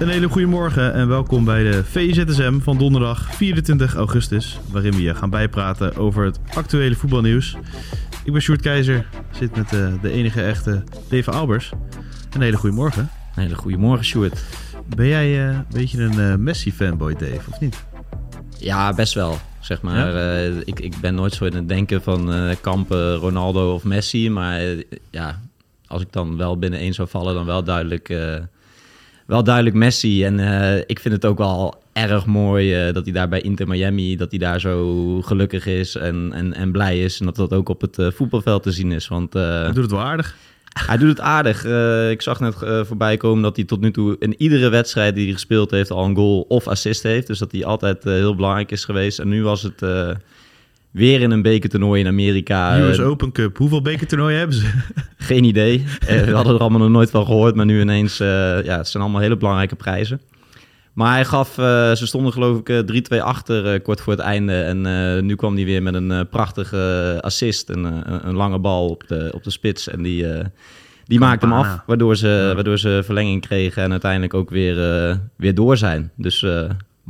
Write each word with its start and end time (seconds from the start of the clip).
Een 0.00 0.08
hele 0.08 0.28
goede 0.28 0.46
morgen 0.46 0.92
en 0.92 1.08
welkom 1.08 1.44
bij 1.44 1.62
de 1.62 1.84
VZSM 1.84 2.58
van 2.60 2.78
donderdag 2.78 3.34
24 3.34 3.94
augustus, 3.94 4.58
waarin 4.70 4.92
we 4.92 5.02
je 5.02 5.14
gaan 5.14 5.30
bijpraten 5.30 5.96
over 5.96 6.24
het 6.24 6.40
actuele 6.54 6.94
voetbalnieuws. 6.94 7.56
Ik 8.24 8.32
ben 8.32 8.42
Sjoerd 8.42 8.60
Keizer, 8.60 9.06
zit 9.30 9.56
met 9.56 9.68
de, 9.68 9.98
de 10.02 10.10
enige 10.10 10.42
echte 10.42 10.82
Dave 11.08 11.30
Albers. 11.30 11.72
Een 12.32 12.40
hele 12.40 12.56
goede 12.56 12.76
morgen. 12.76 13.10
Een 13.34 13.42
hele 13.42 13.54
goede 13.54 13.76
morgen, 13.76 14.04
Sjoerd. 14.04 14.44
Ben 14.96 15.06
jij 15.06 15.48
eh, 15.48 15.54
een 15.54 15.66
beetje 15.70 16.02
een 16.02 16.20
eh, 16.20 16.34
Messi-fanboy, 16.34 17.14
Dave, 17.14 17.50
of 17.50 17.60
niet? 17.60 17.84
Ja, 18.58 18.94
best 18.94 19.14
wel. 19.14 19.38
Zeg 19.60 19.82
maar. 19.82 20.14
Eh, 20.14 20.56
ik, 20.56 20.80
ik 20.80 20.94
ben 21.00 21.14
nooit 21.14 21.34
zo 21.34 21.44
in 21.44 21.54
het 21.54 21.68
denken 21.68 22.02
van 22.02 22.32
eh, 22.32 22.56
kampen 22.60 23.14
Ronaldo 23.14 23.74
of 23.74 23.84
Messi. 23.84 24.30
Maar 24.30 24.60
eh, 24.60 24.82
ja, 25.10 25.40
als 25.86 26.02
ik 26.02 26.12
dan 26.12 26.36
wel 26.36 26.58
binnen 26.58 26.78
één 26.78 26.94
zou 26.94 27.08
vallen, 27.08 27.34
dan 27.34 27.46
wel 27.46 27.64
duidelijk, 27.64 28.08
eh, 28.08 28.34
wel 29.30 29.44
duidelijk 29.44 29.76
Messi. 29.76 30.24
En 30.24 30.40
eh, 30.40 30.82
ik 30.86 31.00
vind 31.00 31.14
het 31.14 31.24
ook 31.24 31.38
wel 31.38 31.82
erg 31.92 32.26
mooi 32.26 32.74
eh, 32.74 32.94
dat 32.94 33.04
hij 33.04 33.12
daar 33.12 33.28
bij 33.28 33.40
Inter 33.40 33.68
Miami, 33.68 34.16
dat 34.16 34.30
hij 34.30 34.38
daar 34.38 34.60
zo 34.60 35.22
gelukkig 35.22 35.66
is 35.66 35.96
en, 35.96 36.30
en, 36.32 36.54
en 36.54 36.72
blij 36.72 37.00
is. 37.00 37.20
En 37.20 37.26
dat 37.26 37.36
dat 37.36 37.52
ook 37.52 37.68
op 37.68 37.80
het 37.80 37.98
eh, 37.98 38.06
voetbalveld 38.10 38.62
te 38.62 38.72
zien 38.72 38.92
is. 38.92 39.08
Want 39.08 39.32
Hij 39.32 39.72
doet 39.72 39.82
het 39.82 39.90
wel 39.90 40.00
aardig. 40.00 40.36
hij 40.86 40.96
doet 40.96 41.08
het 41.08 41.20
aardig. 41.20 41.64
Ik 42.10 42.22
zag 42.22 42.40
net 42.40 42.54
voorbij 42.86 43.16
komen 43.16 43.42
dat 43.42 43.56
hij 43.56 43.64
tot 43.64 43.80
nu 43.80 43.90
toe 43.90 44.16
in 44.18 44.34
iedere 44.38 44.68
wedstrijd 44.68 45.14
die 45.14 45.24
hij 45.24 45.32
gespeeld 45.32 45.70
heeft 45.70 45.90
al 45.90 46.04
een 46.04 46.16
goal 46.16 46.40
of 46.48 46.68
assist 46.68 47.02
heeft. 47.02 47.26
Dus 47.26 47.38
dat 47.38 47.52
hij 47.52 47.64
altijd 47.64 48.04
heel 48.04 48.34
belangrijk 48.34 48.70
is 48.70 48.84
geweest. 48.84 49.18
En 49.18 49.28
nu 49.28 49.42
was 49.42 49.62
het 49.62 49.82
weer 50.90 51.20
in 51.20 51.30
een 51.30 51.42
bekertoernooi 51.42 52.00
in 52.00 52.06
Amerika. 52.06 52.78
US 52.78 52.98
Eh, 52.98 53.08
Open 53.08 53.32
Cup. 53.32 53.56
Hoeveel 53.56 53.82
bekertoernooien 53.82 54.38
hebben 54.38 54.56
ze? 54.56 54.70
geen 55.16 55.44
idee. 55.44 55.84
Eh, 56.06 56.20
we 56.20 56.32
hadden 56.32 56.54
er 56.54 56.60
allemaal 56.60 56.80
nog 56.80 56.88
nooit 56.88 57.10
van 57.10 57.24
gehoord. 57.24 57.54
Maar 57.54 57.66
nu 57.66 57.80
ineens, 57.80 58.20
eh, 58.20 58.28
ja, 58.64 58.76
het 58.76 58.88
zijn 58.88 59.02
allemaal 59.02 59.20
hele 59.20 59.36
belangrijke 59.36 59.76
prijzen. 59.76 60.20
Maar 60.92 61.12
hij 61.12 61.24
gaf, 61.24 61.52
ze 61.98 62.02
stonden 62.02 62.32
geloof 62.32 62.58
ik 62.58 62.68
eh, 62.68 62.78
3-2 63.18 63.22
achter 63.22 63.80
kort 63.80 64.00
voor 64.00 64.12
het 64.12 64.22
einde. 64.22 64.62
En 64.62 65.26
nu 65.26 65.34
kwam 65.34 65.54
hij 65.54 65.64
weer 65.64 65.82
met 65.82 65.94
een 65.94 66.28
prachtige 66.28 67.18
assist. 67.20 67.68
Een, 67.68 67.86
eh, 67.86 67.92
een, 68.04 68.28
een 68.28 68.34
lange 68.34 68.58
bal 68.58 68.88
op 68.88 69.08
de, 69.08 69.30
op 69.34 69.44
de 69.44 69.50
spits. 69.50 69.88
En 69.88 70.02
die, 70.02 70.26
die 71.04 71.18
maakte 71.18 71.46
hem 71.46 71.54
af. 71.54 71.82
Waardoor 71.86 72.16
ze, 72.16 72.52
waardoor 72.54 72.78
ze 72.78 73.00
verlenging 73.04 73.40
kregen 73.40 73.82
en 73.82 73.90
uiteindelijk 73.90 74.34
ook 74.34 74.50
weer, 74.50 74.74
weer 75.36 75.54
door 75.54 75.76
zijn. 75.76 76.10
Dus 76.16 76.46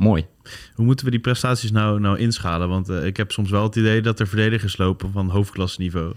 mooi. 0.01 0.25
Hoe 0.73 0.85
moeten 0.85 1.05
we 1.05 1.11
die 1.11 1.19
prestaties 1.19 1.71
nou, 1.71 1.99
nou 1.99 2.17
inschalen? 2.17 2.69
Want 2.69 2.89
eh, 2.89 3.05
ik 3.05 3.17
heb 3.17 3.31
soms 3.31 3.49
wel 3.49 3.63
het 3.63 3.75
idee 3.75 4.01
dat 4.01 4.19
er 4.19 4.27
verdedigers 4.27 4.77
lopen 4.77 5.11
van 5.11 5.29
hoofdklasse 5.29 5.81
niveau. 5.81 6.13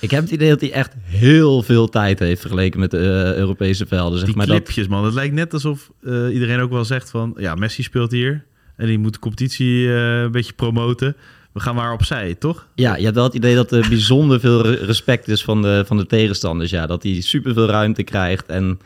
Ik 0.00 0.10
heb 0.10 0.22
het 0.22 0.30
idee 0.30 0.48
dat 0.48 0.60
hij 0.60 0.72
echt 0.72 0.94
heel 1.02 1.62
veel 1.62 1.88
tijd 1.88 2.18
heeft 2.18 2.40
vergeleken 2.40 2.80
met 2.80 2.90
de 2.90 2.98
eh, 2.98 3.36
Europese 3.36 3.86
velden. 3.86 4.18
Zeg 4.18 4.28
Die 4.28 4.36
maar 4.36 4.46
dat, 4.46 4.56
clipjes, 4.56 4.88
man. 4.88 5.04
Het 5.04 5.14
lijkt 5.14 5.34
net 5.34 5.52
alsof 5.52 5.90
eh, 6.02 6.32
iedereen 6.32 6.60
ook 6.60 6.70
wel 6.70 6.84
zegt 6.84 7.10
van... 7.10 7.34
Ja, 7.36 7.54
Messi 7.54 7.82
speelt 7.82 8.10
hier. 8.10 8.44
En 8.76 8.86
die 8.86 8.98
moet 8.98 9.12
de 9.12 9.18
competitie 9.18 9.88
een 9.88 10.30
beetje 10.30 10.52
promoten. 10.52 11.16
We 11.52 11.60
gaan 11.60 11.74
maar 11.74 11.92
opzij, 11.92 12.34
toch? 12.34 12.66
Ja, 12.74 12.96
je 12.96 13.02
hebt 13.02 13.14
wel 13.14 13.24
het 13.24 13.34
idee 13.34 13.54
dat 13.54 13.72
er 13.72 13.88
bijzonder 13.88 14.40
veel 14.40 14.62
re- 14.62 14.84
respect 14.84 15.28
is 15.28 15.44
van 15.44 15.62
de, 15.62 15.84
van 15.86 15.96
de 15.96 16.06
tegenstanders. 16.06 16.70
Ja, 16.70 16.86
dat 16.86 17.02
hij 17.02 17.20
superveel 17.20 17.66
ruimte 17.66 18.02
krijgt. 18.02 18.46
En 18.46 18.80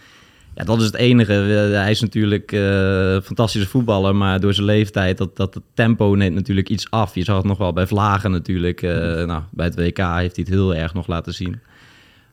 ja, 0.55 0.65
dat 0.65 0.81
is 0.81 0.87
het 0.87 0.95
enige. 0.95 1.33
Eh, 1.33 1.81
Hij 1.81 1.91
is 1.91 2.01
natuurlijk 2.01 2.53
eh, 2.53 3.13
een 3.13 3.23
fantastische 3.23 3.69
voetballer, 3.69 4.17
maar 4.17 4.41
door 4.41 4.55
zijn 4.55 4.67
leeftijd, 4.67 5.19
dat, 5.19 5.37
dat 5.37 5.55
het 5.55 5.63
tempo 5.75 6.15
neemt 6.15 6.35
natuurlijk 6.35 6.69
iets 6.69 6.91
af. 6.91 7.15
Je 7.15 7.25
zag 7.25 7.37
het 7.37 7.45
nog 7.45 7.59
wel 7.59 7.73
bij 7.73 7.87
Vlagen 7.87 8.31
natuurlijk. 8.31 8.83
Eh, 8.83 8.91
nou, 9.25 9.43
bij 9.51 9.67
het 9.67 9.75
WK 9.75 9.97
heeft 9.99 10.37
hij 10.37 10.45
het 10.45 10.49
heel 10.49 10.75
erg 10.75 10.95
nog 10.95 11.07
laten 11.07 11.35
zien. 11.35 11.61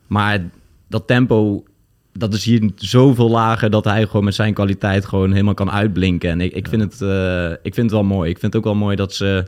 Maar 0.06 0.40
dat 0.88 1.06
tempo, 1.06 1.64
dat 2.12 2.34
is 2.34 2.44
hier 2.44 2.70
zoveel 2.76 3.30
lager 3.30 3.70
dat 3.70 3.84
hij 3.84 4.06
gewoon 4.06 4.24
met 4.24 4.34
zijn 4.34 4.54
kwaliteit 4.54 5.06
gewoon 5.06 5.32
helemaal 5.32 5.54
kan 5.54 5.70
uitblinken. 5.70 6.30
En 6.30 6.40
ik, 6.40 6.52
ik, 6.52 6.68
vind, 6.68 6.82
het, 6.82 7.02
eh, 7.02 7.50
ik 7.50 7.74
vind 7.74 7.76
het 7.76 7.90
wel 7.90 8.04
mooi. 8.04 8.30
Ik 8.30 8.38
vind 8.38 8.52
het 8.52 8.62
ook 8.62 8.72
wel 8.72 8.80
mooi 8.82 8.96
dat 8.96 9.14
ze 9.14 9.44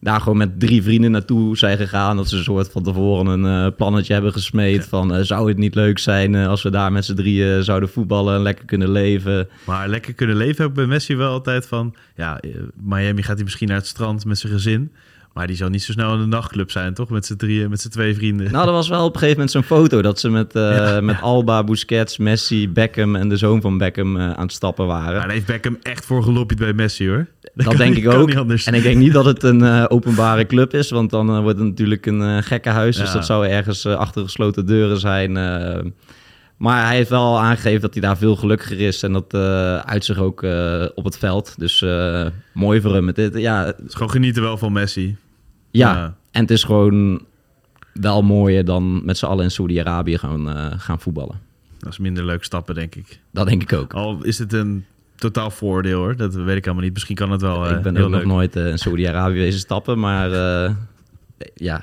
daar 0.00 0.20
gewoon 0.20 0.38
met 0.38 0.60
drie 0.60 0.82
vrienden 0.82 1.10
naartoe 1.10 1.56
zijn 1.56 1.76
gegaan. 1.76 2.16
Dat 2.16 2.28
ze 2.28 2.36
een 2.36 2.42
soort 2.42 2.70
van 2.70 2.82
tevoren 2.82 3.26
een 3.26 3.66
eh, 3.66 3.76
plannetje 3.76 4.12
hebben 4.12 4.32
gesmeed 4.32 4.84
van... 4.84 5.14
eh, 5.14 5.22
zou 5.22 5.48
het 5.48 5.58
niet 5.58 5.74
leuk 5.74 5.98
zijn 5.98 6.34
eh, 6.34 6.48
als 6.48 6.62
we 6.62 6.70
daar 6.70 6.92
met 6.92 7.04
z'n 7.04 7.14
drieën 7.14 7.64
zouden 7.64 7.88
voetballen... 7.88 8.34
en 8.34 8.42
lekker 8.42 8.64
kunnen 8.64 8.90
leven. 8.90 9.48
Maar 9.66 9.88
lekker 9.88 10.14
kunnen 10.14 10.36
leven 10.36 10.56
heb 10.56 10.68
ik 10.68 10.76
bij 10.76 10.86
Messi 10.86 11.16
wel 11.16 11.32
altijd 11.32 11.66
van... 11.66 11.94
Ja, 12.16 12.40
Miami 12.82 13.22
gaat 13.22 13.34
hij 13.34 13.44
misschien 13.44 13.68
naar 13.68 13.76
het 13.76 13.86
strand 13.86 14.24
met 14.24 14.38
zijn 14.38 14.52
gezin. 14.52 14.92
Maar 15.32 15.46
die 15.46 15.56
zou 15.56 15.70
niet 15.70 15.82
zo 15.82 15.92
snel 15.92 16.14
in 16.14 16.20
de 16.20 16.26
nachtclub 16.26 16.70
zijn, 16.70 16.94
toch? 16.94 17.08
Met 17.08 17.26
z'n 17.26 17.36
drieën, 17.36 17.70
met 17.70 17.80
z'n 17.80 17.88
twee 17.88 18.14
vrienden. 18.14 18.52
Nou, 18.52 18.66
er 18.66 18.72
was 18.72 18.88
wel 18.88 19.04
op 19.04 19.12
een 19.12 19.18
gegeven 19.18 19.34
moment 19.34 19.50
zo'n 19.50 19.62
foto... 19.78 20.02
dat 20.02 20.20
ze 20.20 20.30
met, 20.30 20.54
eh, 20.54 21.00
met 21.00 21.20
Alba, 21.20 21.64
Busquets, 21.64 22.18
Messi, 22.18 22.68
Beckham 22.68 23.16
en 23.16 23.28
de 23.28 23.36
zoon 23.36 23.60
van 23.60 23.78
Beckham 23.78 24.16
eh, 24.16 24.30
aan 24.32 24.42
het 24.42 24.52
stappen 24.52 24.86
waren. 24.86 25.14
Ja, 25.14 25.20
daar 25.20 25.30
heeft 25.30 25.46
Beckham 25.46 25.78
echt 25.82 26.04
voor 26.06 26.22
gelobbyd 26.22 26.58
bij 26.58 26.72
Messi, 26.72 27.08
hoor. 27.08 27.26
Dat 27.54 27.76
denk 27.76 27.94
niet- 27.94 28.04
ik 28.04 28.10
ook. 28.12 28.30
En 28.30 28.74
ik 28.74 28.82
denk 28.82 28.96
niet 28.96 29.12
dat 29.12 29.24
het 29.24 29.42
een 29.42 29.62
eh, 29.62 29.84
openbare 29.88 30.46
club 30.46 30.74
is, 30.74 30.90
want 30.90 31.10
dan 31.10 31.42
wordt 31.42 31.58
het 31.58 31.68
natuurlijk 31.68 32.06
een 32.06 32.22
eh 32.22 32.36
gekkenhuis. 32.40 32.96
Dus 32.96 33.12
dat 33.12 33.26
zou 33.26 33.46
ergens 33.46 33.86
achter 33.86 34.22
gesloten 34.22 34.66
deuren 34.66 34.98
zijn. 34.98 35.36
Maar 36.60 36.86
hij 36.86 36.96
heeft 36.96 37.10
wel 37.10 37.38
aangegeven 37.40 37.80
dat 37.80 37.92
hij 37.92 38.02
daar 38.02 38.16
veel 38.16 38.36
gelukkiger 38.36 38.80
is 38.80 39.02
en 39.02 39.12
dat 39.12 39.34
eh 39.34 39.76
uit 39.78 40.04
zich 40.04 40.18
ook 40.18 40.42
eh, 40.42 40.84
op 40.94 41.04
het 41.04 41.18
veld. 41.18 41.54
Dus 41.58 41.82
eh, 41.82 42.26
mooi 42.54 42.80
voor 42.80 42.94
hem. 42.94 43.06
Het, 43.06 43.16
het- 43.16 43.38
ja, 43.38 43.64
Het 43.64 43.80
is 43.86 43.94
gewoon 43.94 44.10
genieten 44.10 44.42
wel 44.42 44.56
van 44.58 44.72
Messi. 44.72 45.16
ja, 45.70 45.94
Ja. 45.94 46.14
en 46.30 46.40
het 46.40 46.50
is 46.50 46.64
gewoon 46.64 47.22
wel 47.92 48.22
mooier 48.22 48.64
dan 48.64 49.04
met 49.04 49.18
z'n 49.18 49.26
allen 49.26 49.44
in 49.44 49.50
Saudi-Arabië 49.50 50.18
gaan, 50.18 50.48
gaan 50.80 51.00
voetballen. 51.00 51.40
Dat 51.78 51.92
is 51.92 51.98
minder 51.98 52.24
leuk 52.24 52.44
stappen, 52.44 52.74
denk 52.74 52.94
ik. 52.94 53.20
Dat 53.32 53.46
denk 53.46 53.62
ik 53.62 53.72
ook. 53.72 53.92
Al 53.94 54.24
is 54.24 54.38
het 54.38 54.52
een 54.52 54.84
totaal 55.16 55.50
voordeel, 55.50 55.98
hoor. 55.98 56.16
Dat 56.16 56.34
weet 56.34 56.56
ik 56.56 56.64
allemaal 56.64 56.84
niet. 56.84 56.92
Misschien 56.92 57.16
kan 57.16 57.30
het 57.30 57.40
wel 57.40 57.70
ik 57.70 57.82
ben 57.82 57.96
ook 57.96 58.10
leuk. 58.10 58.24
nog 58.24 58.32
nooit 58.32 58.56
in 58.56 58.78
Saudi-Arabië 58.78 59.38
wezen 59.38 59.60
stappen, 59.60 59.98
maar 59.98 60.30
ja, 61.54 61.80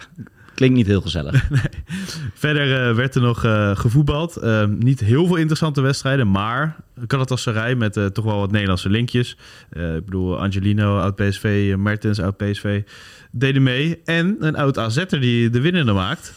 klinkt 0.57 0.75
niet 0.75 0.87
heel 0.87 1.01
gezellig. 1.01 1.49
Verder 2.33 2.87
eh, 2.87 2.95
werd 2.95 3.15
er 3.15 3.21
nog 3.21 3.43
eh, 3.43 3.75
gevoetbald. 3.75 4.35
Eh, 4.35 4.65
niet 4.65 4.99
heel 4.99 5.27
veel 5.27 5.35
interessante 5.35 5.81
wedstrijden, 5.81 6.31
maar 6.31 6.75
Galatasaray 7.07 7.75
met 7.75 7.97
eh, 7.97 8.05
toch 8.05 8.25
wel 8.25 8.39
wat 8.39 8.51
Nederlandse 8.51 8.89
linkjes. 8.89 9.37
Ik 9.71 10.05
bedoel, 10.05 10.39
Angelino, 10.39 10.99
oud-PSV, 10.99 11.75
Mertens, 11.77 12.19
oud-PSV, 12.19 12.83
deden 13.31 13.63
mee. 13.63 14.01
En 14.05 14.37
een 14.39 14.55
oud 14.55 14.77
AZ'er 14.77 15.19
die 15.19 15.49
de 15.49 15.61
winnende 15.61 15.93
maakt. 15.93 16.33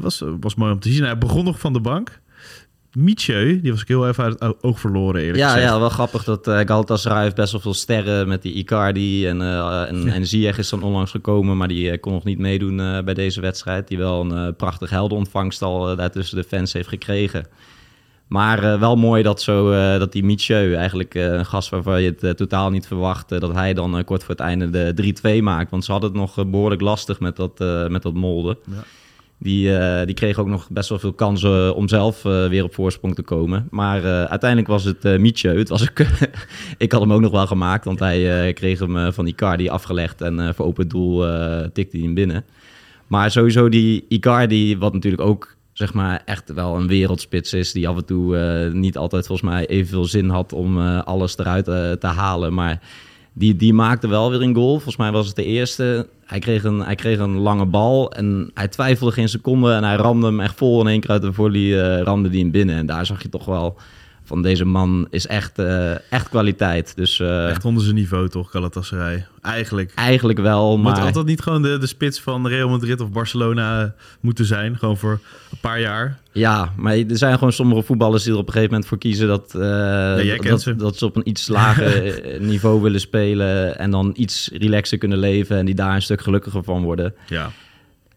Was, 0.00 0.22
was 0.40 0.54
mooi 0.54 0.72
om 0.72 0.80
te 0.80 0.92
zien. 0.92 1.04
Hij 1.04 1.18
begon 1.18 1.44
nog 1.44 1.58
van 1.58 1.72
de 1.72 1.80
bank. 1.80 2.20
Mietje, 2.96 3.60
die 3.60 3.70
was 3.72 3.80
ik 3.82 3.88
heel 3.88 4.08
even 4.08 4.24
uit 4.24 4.38
het 4.38 4.62
oog 4.62 4.80
verloren 4.80 5.20
eerlijk 5.20 5.38
Ja, 5.38 5.48
gezegd. 5.48 5.72
ja, 5.72 5.78
wel 5.78 5.88
grappig 5.88 6.24
dat 6.24 6.46
eh 6.48 6.60
Galatasaray 6.64 7.22
heeft 7.22 7.34
best 7.36 7.52
wel 7.52 7.60
veel 7.60 7.74
sterren 7.74 8.28
met 8.28 8.42
die 8.42 8.52
Icardi 8.52 9.26
en, 9.26 9.40
eh 9.42 9.88
en, 9.88 10.08
en 10.08 10.26
Ziyech 10.26 10.58
is 10.58 10.68
dan 10.68 10.82
onlangs 10.82 11.10
gekomen, 11.10 11.56
maar 11.56 11.68
die 11.68 11.90
eh, 11.90 12.00
kon 12.00 12.12
nog 12.12 12.24
niet 12.24 12.38
meedoen 12.38 12.76
bij 13.04 13.14
deze 13.14 13.40
wedstrijd. 13.40 13.88
Die 13.88 13.98
wel 13.98 14.30
een 14.30 14.56
prachtig 14.56 14.90
heldenontvangst 14.90 15.62
al 15.62 15.90
uh, 15.90 15.96
daar 15.96 16.10
tussen 16.10 16.36
de 16.36 16.44
fans 16.44 16.72
heeft 16.72 16.88
gekregen. 16.88 17.46
Maar 18.28 18.64
uh, 18.64 18.80
wel 18.80 18.96
mooi 18.96 19.22
dat, 19.22 19.42
zo, 19.42 19.72
uh, 19.72 19.98
dat 19.98 20.12
die 20.12 20.24
Michieu, 20.24 20.74
eigenlijk 20.74 21.14
uh, 21.14 21.24
een 21.24 21.46
gast 21.46 21.68
waarvan 21.68 22.02
je 22.02 22.08
het 22.10 22.22
uh, 22.22 22.30
totaal 22.30 22.70
niet 22.70 22.86
verwacht, 22.86 23.28
dat 23.28 23.52
hij 23.52 23.74
dan 23.74 24.04
kort 24.04 24.24
voor 24.24 24.34
het 24.34 24.40
einde 24.44 24.92
de 24.92 25.14
3-2 25.40 25.42
maakt. 25.42 25.70
Want 25.70 25.84
ze 25.84 25.92
hadden 25.92 26.10
het 26.10 26.18
nog 26.18 26.46
behoorlijk 26.50 26.80
lastig 26.80 27.20
met 27.20 27.36
dat, 27.36 27.60
uh, 27.60 27.86
met 27.86 28.02
dat 28.02 28.14
molden. 28.14 28.56
Ja. 28.70 28.84
Die, 29.38 29.68
uh, 29.68 30.04
die 30.04 30.14
kreeg 30.14 30.38
ook 30.38 30.46
nog 30.46 30.70
best 30.70 30.88
wel 30.88 30.98
veel 30.98 31.12
kansen 31.12 31.74
om 31.74 31.88
zelf 31.88 32.24
uh, 32.24 32.48
weer 32.48 32.64
op 32.64 32.74
voorsprong 32.74 33.14
te 33.14 33.22
komen. 33.22 33.68
Maar 33.70 34.04
uiteindelijk 34.04 34.70
was 34.70 34.84
het 34.84 35.04
uh, 35.04 35.18
Mietje. 35.18 35.48
Het 35.48 35.68
was 35.68 35.82
ik, 36.78 36.92
had 36.92 37.00
hem 37.00 37.12
ook 37.12 37.20
nog 37.20 37.30
wel 37.30 37.46
gemaakt, 37.46 37.84
want 37.84 37.98
hij 37.98 38.52
kreeg 38.52 38.78
hem 38.78 39.12
van 39.12 39.26
Icardi 39.26 39.68
afgelegd 39.68 40.20
en 40.20 40.54
voor 40.54 40.66
open 40.66 40.88
doel 40.88 41.18
tikte 41.72 41.96
hij 41.96 42.06
hem 42.06 42.14
binnen. 42.14 42.44
Maar 43.06 43.30
sowieso 43.30 43.68
die 43.68 44.04
Icardi, 44.08 44.78
wat 44.78 44.92
natuurlijk 44.92 45.22
ook 45.22 45.56
zeg 45.72 45.94
maar 45.94 46.22
echt 46.24 46.52
wel 46.52 46.76
een 46.76 46.86
wereldspits 46.86 47.52
is, 47.52 47.72
die 47.72 47.88
af 47.88 47.96
en 47.96 48.04
toe 48.04 48.36
niet 48.72 48.96
altijd 48.96 49.26
volgens 49.26 49.50
mij 49.50 49.66
evenveel 49.66 50.04
zin 50.04 50.28
had 50.28 50.52
om 50.52 50.78
alles 50.88 51.38
eruit 51.38 51.64
te 52.00 52.06
halen. 52.06 52.54
Maar 52.54 52.80
die, 53.38 53.56
die 53.56 53.72
maakte 53.72 54.08
wel 54.08 54.30
weer 54.30 54.42
een 54.42 54.54
goal. 54.54 54.72
Volgens 54.72 54.96
mij 54.96 55.12
was 55.12 55.26
het 55.26 55.36
de 55.36 55.44
eerste. 55.44 56.08
Hij 56.24 56.38
kreeg, 56.38 56.64
een, 56.64 56.78
hij 56.80 56.94
kreeg 56.94 57.18
een 57.18 57.36
lange 57.38 57.66
bal 57.66 58.12
en 58.12 58.50
hij 58.54 58.68
twijfelde 58.68 59.12
geen 59.12 59.28
seconde 59.28 59.72
en 59.72 59.84
hij 59.84 59.96
ramde 59.96 60.26
hem 60.26 60.40
echt 60.40 60.54
vol 60.56 60.80
in 60.80 60.86
één 60.86 61.00
keer 61.00 61.10
uit 61.10 61.22
de 61.22 61.32
volley, 61.32 61.60
uh, 61.60 62.02
ramde 62.02 62.28
die 62.28 62.40
hem 62.40 62.50
binnen. 62.50 62.76
En 62.76 62.86
daar 62.86 63.06
zag 63.06 63.22
je 63.22 63.28
toch 63.28 63.44
wel 63.44 63.76
van 64.26 64.42
deze 64.42 64.64
man 64.64 65.06
is 65.10 65.26
echt, 65.26 65.58
eh, 65.58 66.10
echt 66.12 66.28
kwaliteit. 66.28 66.96
Dus 66.96 67.20
eh, 67.20 67.48
Echt 67.48 67.64
onder 67.64 67.82
zijn 67.82 67.94
niveau 67.94 68.28
toch, 68.28 68.50
Galatasaray. 68.50 69.26
Eigenlijk. 69.42 69.92
eigenlijk 69.94 70.38
wel, 70.38 70.78
Moet 70.78 70.92
maar... 70.92 71.00
altijd 71.00 71.26
niet 71.26 71.40
gewoon 71.40 71.62
de, 71.62 71.78
de 71.78 71.86
spits 71.86 72.20
van 72.20 72.48
Real 72.48 72.68
Madrid 72.68 73.00
of 73.00 73.10
Barcelona 73.10 73.82
eh, 73.82 73.88
moeten 74.20 74.44
zijn. 74.44 74.78
Gewoon 74.78 74.96
voor 74.96 75.20
een 75.50 75.58
paar 75.60 75.80
jaar. 75.80 76.18
Ja, 76.32 76.72
maar 76.76 76.96
er 76.96 77.16
zijn 77.16 77.34
gewoon 77.34 77.52
sommige 77.52 77.82
voetballers 77.82 78.22
die 78.22 78.32
er 78.32 78.38
op 78.38 78.46
een 78.46 78.52
gegeven 78.52 78.72
moment 78.72 78.88
voor 78.88 78.98
kiezen 78.98 79.26
dat, 79.28 79.52
dat, 79.52 80.62
ze. 80.62 80.76
dat 80.76 80.96
ze 80.96 81.04
op 81.04 81.16
een 81.16 81.28
iets 81.28 81.48
lager 81.48 82.20
niveau 82.40 82.82
willen 82.82 83.00
spelen 83.00 83.78
en 83.78 83.90
dan 83.90 84.12
iets 84.16 84.50
relaxer 84.52 84.98
kunnen 84.98 85.18
leven 85.18 85.56
en 85.56 85.66
die 85.66 85.74
daar 85.74 85.94
een 85.94 86.02
stuk 86.02 86.20
gelukkiger 86.20 86.64
van 86.64 86.82
worden. 86.82 87.14
Ja. 87.28 87.50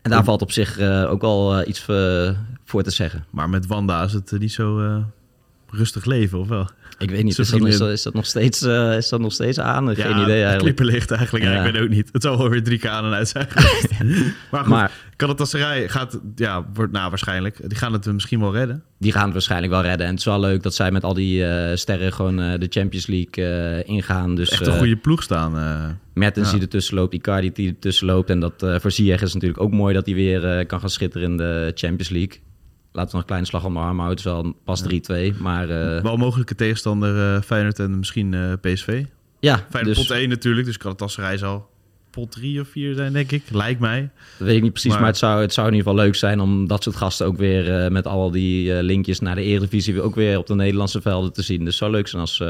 En 0.02 0.12
daar 0.12 0.24
valt 0.24 0.42
op 0.42 0.52
zich 0.52 0.80
ook 1.08 1.22
wel 1.22 1.58
eh, 1.58 1.68
iets 1.68 1.86
voor 2.66 2.84
te 2.84 2.92
zeggen. 2.92 3.26
Maar 3.30 3.50
met 3.50 3.68
Wanda 3.68 4.04
is 4.04 4.14
het 4.14 4.36
niet 4.40 4.52
zo 4.52 5.04
rustig 5.72 6.06
leven, 6.06 6.40
of 6.40 6.48
wel? 6.48 6.70
Ik 6.98 7.10
weet 7.10 7.24
niet, 7.24 7.38
is 7.40 7.50
dat, 7.50 7.66
is, 7.68 7.78
dat, 7.78 7.90
is 7.90 8.04
dat 8.04 8.14
nog 8.14 8.26
steeds, 8.26 8.62
eh, 8.62 8.98
is 8.98 9.10
dat 9.10 9.20
nog 9.20 9.34
steeds 9.34 9.60
aan? 9.60 9.96
Geen 9.96 10.10
ja, 10.10 10.22
idee 10.24 10.44
eigenlijk. 10.44 10.60
klippenlicht 10.60 11.12
eigenlijk. 11.12 11.46
Ja. 11.46 11.52
Ja. 11.52 11.64
ik 11.64 11.72
weet 11.72 11.82
ook 11.82 11.90
niet. 11.90 12.10
Het 12.12 12.22
zal 12.22 12.38
wel 12.38 12.50
weer 12.50 12.64
drie 12.64 12.80
keer 12.80 12.90
aan 12.90 13.06
en 13.06 13.14
uit 13.14 13.28
zijn 13.28 13.48
maar 14.52 14.60
goed, 14.62 14.70
Maar 14.70 14.92
Galatasaray 15.18 15.90
gaat, 15.90 16.20
ja, 16.36 16.66
wordt, 16.74 16.92
nou 16.92 17.10
waarschijnlijk, 17.10 17.70
die 17.70 17.78
gaan 17.78 17.94
het 17.94 18.06
misschien 18.06 18.40
wel 18.40 18.54
redden. 18.54 18.84
die 18.98 19.12
gaan 19.12 19.24
het 19.24 19.34
waarschijnlijk 19.34 19.72
wel 19.72 19.82
redden. 19.82 20.06
En 20.06 20.12
het 20.12 20.20
is 20.20 20.26
wel 20.26 20.40
leuk 20.40 20.64
dat 20.64 20.76
zij 20.76 20.92
met 20.92 21.04
al 21.04 21.14
die 21.14 21.46
eh, 21.46 21.76
sterren 21.76 22.14
gewoon 22.14 22.42
eh, 22.42 22.60
de 22.60 22.68
Champions 22.70 23.08
League 23.08 23.84
ingaan. 23.84 24.36
Dus 24.36 24.50
Echt 24.50 24.68
een 24.68 24.78
goede 24.78 24.96
ploeg 24.96 25.24
staan. 25.24 25.52
Mertens 26.14 26.48
Ja. 26.48 26.54
die 26.54 26.62
ertussen 26.62 26.96
loopt, 26.96 27.14
Icardi 27.14 27.52
die 27.52 27.68
ertussen 27.70 28.06
loopt. 28.06 28.30
En 28.30 28.40
dat 28.40 28.54
voor 28.82 28.92
Ziyech 28.92 29.22
is 29.22 29.34
natuurlijk 29.34 29.62
ook 29.62 29.72
mooi 29.72 29.94
dat 29.94 30.06
hij 30.06 30.16
weer 30.16 30.66
kan 30.66 30.80
gaan 30.80 30.90
schitteren 30.90 31.32
in 31.32 31.38
de 31.38 31.72
Champions 31.76 32.10
League. 32.10 32.40
Laten 33.00 33.12
we 33.12 33.12
nog 33.12 33.22
een 33.22 33.26
kleine 33.26 33.48
slag 33.48 33.66
om 33.66 33.74
de 33.74 33.80
arm 33.80 34.00
houden. 34.00 34.18
Het 34.18 34.26
is 34.26 34.32
wel 34.32 34.56
pas 34.64 35.34
3-2, 35.34 35.38
maar 35.42 35.70
eh, 35.70 36.02
wel 36.04 36.18
mogelijke 36.18 36.56
tegenstander 36.56 37.36
eh, 37.36 37.42
Feyenoord 37.42 37.80
en 37.80 37.98
misschien 37.98 38.34
eh, 38.34 38.54
PSV. 38.62 39.04
ja, 39.40 39.66
Feyenoord 39.70 39.96
dus 39.98 40.08
pot 40.08 40.18
1 40.18 40.30
natuurlijk, 40.30 40.66
dus 40.68 40.76
Galatasaray 40.78 41.38
zal 41.38 41.70
pot 42.10 42.32
3 42.32 42.60
of 42.62 42.68
4 42.68 42.94
zijn, 42.96 43.14
denk 43.14 43.32
ik. 43.32 43.44
Lijkt 43.52 43.80
mij. 43.80 44.10
dat 44.38 44.48
weet 44.48 44.56
ik 44.56 44.62
niet 44.62 44.72
precies. 44.72 44.92
Maar- 44.92 45.00
Maar, 45.00 45.10
het, 45.10 45.18
zou, 45.18 45.42
het 45.42 45.54
zou 45.54 45.68
in 45.68 45.74
ieder 45.74 45.90
geval 45.90 46.06
leuk 46.06 46.16
zijn 46.16 46.40
om 46.40 46.68
dat 46.68 46.84
soort 46.84 46.96
gasten 46.96 47.26
ook 47.26 47.38
weer 47.38 47.84
eh, 47.84 47.92
met 47.92 48.08
al 48.08 48.32
die 48.32 48.74
eh, 48.78 48.84
linkjes 48.84 49.20
naar 49.20 49.36
de 49.36 49.44
Eredivisie 49.44 49.94
weer 49.94 50.04
ook 50.04 50.16
weer 50.16 50.38
op 50.38 50.48
de 50.48 50.56
Nederlandse 50.56 51.02
velden 51.02 51.34
te 51.34 51.42
zien. 51.42 51.58
Dus 51.60 51.68
het 51.68 51.76
zou 51.76 51.92
leuk 51.92 52.08
zijn 52.08 52.22
als 52.22 52.44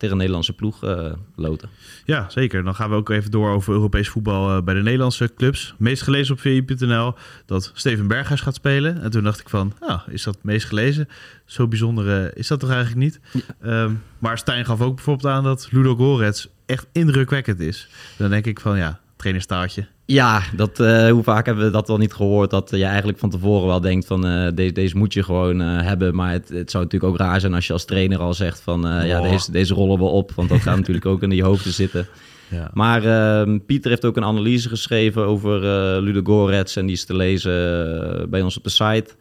tegen 0.00 0.10
een 0.10 0.16
Nederlandse 0.16 0.52
ploeg 0.52 0.84
eh, 0.84 1.12
loten. 1.36 1.68
Ja, 2.04 2.30
zeker. 2.30 2.64
Dan 2.64 2.74
gaan 2.74 2.90
we 2.90 2.96
ook 2.96 3.08
even 3.08 3.30
door 3.30 3.50
over 3.50 3.72
Europees 3.72 4.08
voetbal 4.08 4.56
eh, 4.56 4.62
bij 4.62 4.74
de 4.74 4.82
Nederlandse 4.82 5.30
clubs. 5.36 5.74
Meest 5.78 6.02
gelezen 6.02 6.34
op 6.34 6.40
VI.nl 6.40 7.14
dat 7.46 7.70
Steven 7.74 8.06
Berghuis 8.06 8.40
gaat 8.40 8.54
spelen. 8.54 9.02
En 9.02 9.10
toen 9.10 9.22
dacht 9.22 9.40
ik 9.40 9.48
van, 9.48 9.72
ah, 9.80 10.00
is 10.08 10.22
dat 10.22 10.38
meest 10.42 10.66
gelezen? 10.66 11.08
Zo 11.44 11.68
bijzonder 11.68 12.24
eh, 12.24 12.30
is 12.34 12.46
dat 12.46 12.60
toch 12.60 12.70
eigenlijk 12.70 13.00
niet? 13.00 13.20
Ehm, 13.60 13.92
maar 14.18 14.38
Stijn 14.38 14.64
gaf 14.64 14.80
ook 14.80 14.94
bijvoorbeeld 14.94 15.34
aan 15.34 15.44
dat 15.44 15.68
Ludo 15.70 15.96
Gorets 15.96 16.48
echt 16.66 16.86
indrukwekkend 16.92 17.60
is. 17.60 17.88
Dan 18.16 18.30
denk 18.30 18.46
ik 18.46 18.60
van, 18.60 18.78
ja, 18.78 19.00
trainerstaartje. 19.20 19.86
Ja, 20.04 20.42
dat, 20.56 20.80
eh, 20.80 21.10
hoe 21.10 21.22
vaak 21.22 21.46
hebben 21.46 21.64
we 21.64 21.70
dat 21.70 21.88
wel 21.88 21.98
niet 21.98 22.12
gehoord? 22.12 22.50
Dat 22.50 22.70
je 22.70 22.84
eigenlijk 22.84 23.18
van 23.18 23.30
tevoren 23.30 23.66
wel 23.66 23.80
denkt 23.80 24.06
van 24.06 24.26
eh, 24.26 24.48
deze, 24.54 24.72
deze 24.72 24.96
moet 24.96 25.12
je 25.12 25.22
gewoon 25.22 25.60
eh, 25.60 25.82
hebben. 25.82 26.14
Maar 26.14 26.32
het, 26.32 26.48
het 26.48 26.70
zou 26.70 26.84
natuurlijk 26.84 27.12
ook 27.12 27.18
raar 27.18 27.40
zijn 27.40 27.54
als 27.54 27.66
je 27.66 27.72
als 27.72 27.84
trainer 27.84 28.18
al 28.18 28.34
zegt 28.34 28.60
van 28.60 28.80
ja, 29.04 29.20
deze, 29.20 29.52
deze 29.52 29.74
rollen 29.74 29.98
we 29.98 30.04
op. 30.04 30.32
Want 30.32 30.48
dat 30.48 30.60
gaat 30.60 30.76
natuurlijk 30.82 31.06
ook 31.06 31.22
in 31.22 31.30
je 31.30 31.42
hoofden 31.42 31.72
zitten. 31.72 32.06
Ja. 32.48 32.70
Maar 32.72 33.04
eh, 33.04 33.56
Pieter 33.66 33.90
heeft 33.90 34.04
ook 34.04 34.16
een 34.16 34.24
analyse 34.24 34.68
geschreven 34.68 35.26
over 35.26 35.60
Ludo 36.02 36.20
Gorets. 36.22 36.76
En 36.76 36.86
die 36.86 36.94
is 36.94 37.04
te 37.04 37.16
lezen 37.16 38.30
bij 38.30 38.42
ons 38.42 38.56
op 38.56 38.64
de 38.64 38.70
site. 38.70 39.14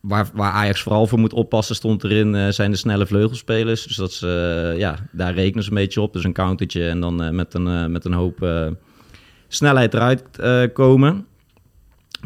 Waar, 0.00 0.28
waar 0.32 0.52
Ajax 0.52 0.82
vooral 0.82 1.06
voor 1.06 1.18
moet 1.18 1.32
oppassen, 1.32 1.74
stond 1.74 2.04
erin, 2.04 2.34
eh, 2.34 2.48
zijn 2.48 2.70
de 2.70 2.76
snelle 2.76 3.06
vleugelspelers. 3.06 3.86
Dus 3.86 3.96
dat 3.96 4.12
ze, 4.12 4.70
eh, 4.72 4.78
ja, 4.78 4.96
daar 5.12 5.34
rekenen 5.34 5.64
ze 5.64 5.68
een 5.68 5.76
beetje 5.76 6.00
op. 6.00 6.12
Dus 6.12 6.24
een 6.24 6.32
countertje 6.32 6.88
en 6.88 7.00
dan 7.00 7.22
eh, 7.22 7.30
met, 7.30 7.54
een, 7.54 7.92
met 7.92 8.04
een 8.04 8.12
hoop 8.12 8.68
snelheid 9.48 9.94
eruit 9.94 10.24
komen. 10.72 11.24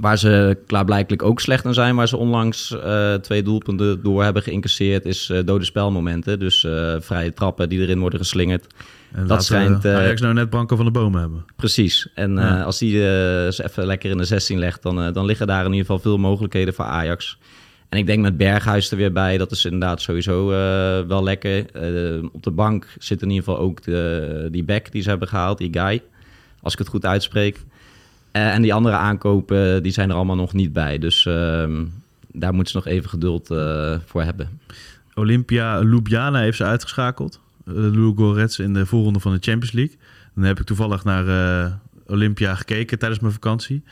Waar 0.01 0.19
ze 0.19 0.59
klaarblijkelijk 0.67 1.23
ook 1.23 1.41
slecht 1.41 1.65
in 1.65 1.75
zijn, 1.75 1.97
waar 1.97 2.09
ze 2.09 2.17
onlangs 2.17 2.77
twee 3.21 3.43
doelpunten 3.43 4.03
door 4.03 4.25
hebben 4.25 4.43
geïncasseerd, 4.43 5.05
is 5.05 5.33
dode 5.45 5.65
spelmomenten. 5.65 6.39
Dus 6.39 6.67
vrije 6.99 7.33
trappen 7.33 7.69
die 7.69 7.81
erin 7.81 7.99
worden 7.99 8.19
geslingerd. 8.19 8.67
En 9.13 9.27
Dat 9.27 9.45
schijnt, 9.45 9.87
Ajax 9.87 10.21
nou 10.21 10.35
net 10.35 10.51
Branko 10.51 10.77
van 10.77 10.85
de 10.85 10.91
Bomen 10.91 11.21
hebben. 11.21 11.45
Precies. 11.57 12.09
En 12.15 12.35
Ja. 12.35 12.63
als 12.63 12.79
die 12.79 12.93
ze 12.93 13.61
even 13.65 13.87
lekker 13.87 14.11
in 14.11 14.17
de 14.17 14.25
16 14.25 14.59
legt, 14.59 14.83
dan, 14.83 15.13
dan 15.13 15.25
liggen 15.25 15.47
daar 15.47 15.65
in 15.65 15.73
ieder 15.73 15.87
geval 15.87 15.99
veel 15.99 16.19
mogelijkheden 16.19 16.75
voor 16.75 16.85
Ajax. 16.85 17.39
En 17.95 18.01
ik 18.01 18.07
denk 18.07 18.23
met 18.23 18.37
Berghuis 18.37 18.91
er 18.91 18.97
weer 18.97 19.13
bij, 19.13 19.39
dat 19.39 19.51
is 19.51 19.65
inderdaad 19.65 20.01
sowieso 20.01 20.51
eh, 20.51 21.07
wel 21.07 21.23
lekker. 21.23 21.71
Eh, 21.71 22.25
op 22.33 22.43
de 22.43 22.51
bank 22.51 22.87
zit 22.99 23.23
in 23.23 23.31
ieder 23.31 23.45
geval 23.45 23.61
ook 23.61 23.83
de, 23.83 24.49
die 24.51 24.65
back 24.65 24.93
die 24.93 25.03
ze 25.03 25.09
hebben 25.09 25.29
gehaald, 25.29 25.59
die 25.59 25.73
guy. 25.73 26.03
Als 26.63 26.73
ik 26.73 26.79
het 26.79 26.89
goed 26.89 27.07
uitspreek. 27.07 27.65
Eh, 28.31 28.55
en 28.55 28.63
die 28.63 28.75
andere 28.75 28.97
aankopen, 28.97 29.83
die 29.83 29.93
zijn 29.93 30.11
er 30.11 30.17
allemaal 30.17 30.37
nog 30.37 30.53
niet 30.53 30.73
bij. 30.73 30.99
Dus 30.99 31.27
ehm, 31.27 31.85
daar 32.33 32.55
moeten 32.55 32.73
ze 32.73 32.77
nog 32.77 32.87
even 32.87 33.11
geduld 33.11 33.47
voor 34.05 34.23
hebben. 34.23 34.61
Olympia 35.15 35.83
Ljubljana 35.83 36.39
heeft 36.39 36.57
ze 36.57 36.65
uitgeschakeld. 36.65 37.41
Uh, 37.67 37.75
Ludo 37.75 38.15
Gorets 38.15 38.59
in 38.59 38.75
de 38.75 38.87
voorronde 38.87 39.21
van 39.21 39.33
de 39.33 39.39
Champions 39.41 39.73
League. 39.73 39.97
Dan 40.35 40.45
heb 40.45 40.61
ik 40.61 40.67
toevallig 40.67 41.05
naar 41.05 41.79
Olympia 42.07 42.55
gekeken 42.55 42.99
tijdens 42.99 43.21
mijn 43.21 43.33
vakantie. 43.33 43.83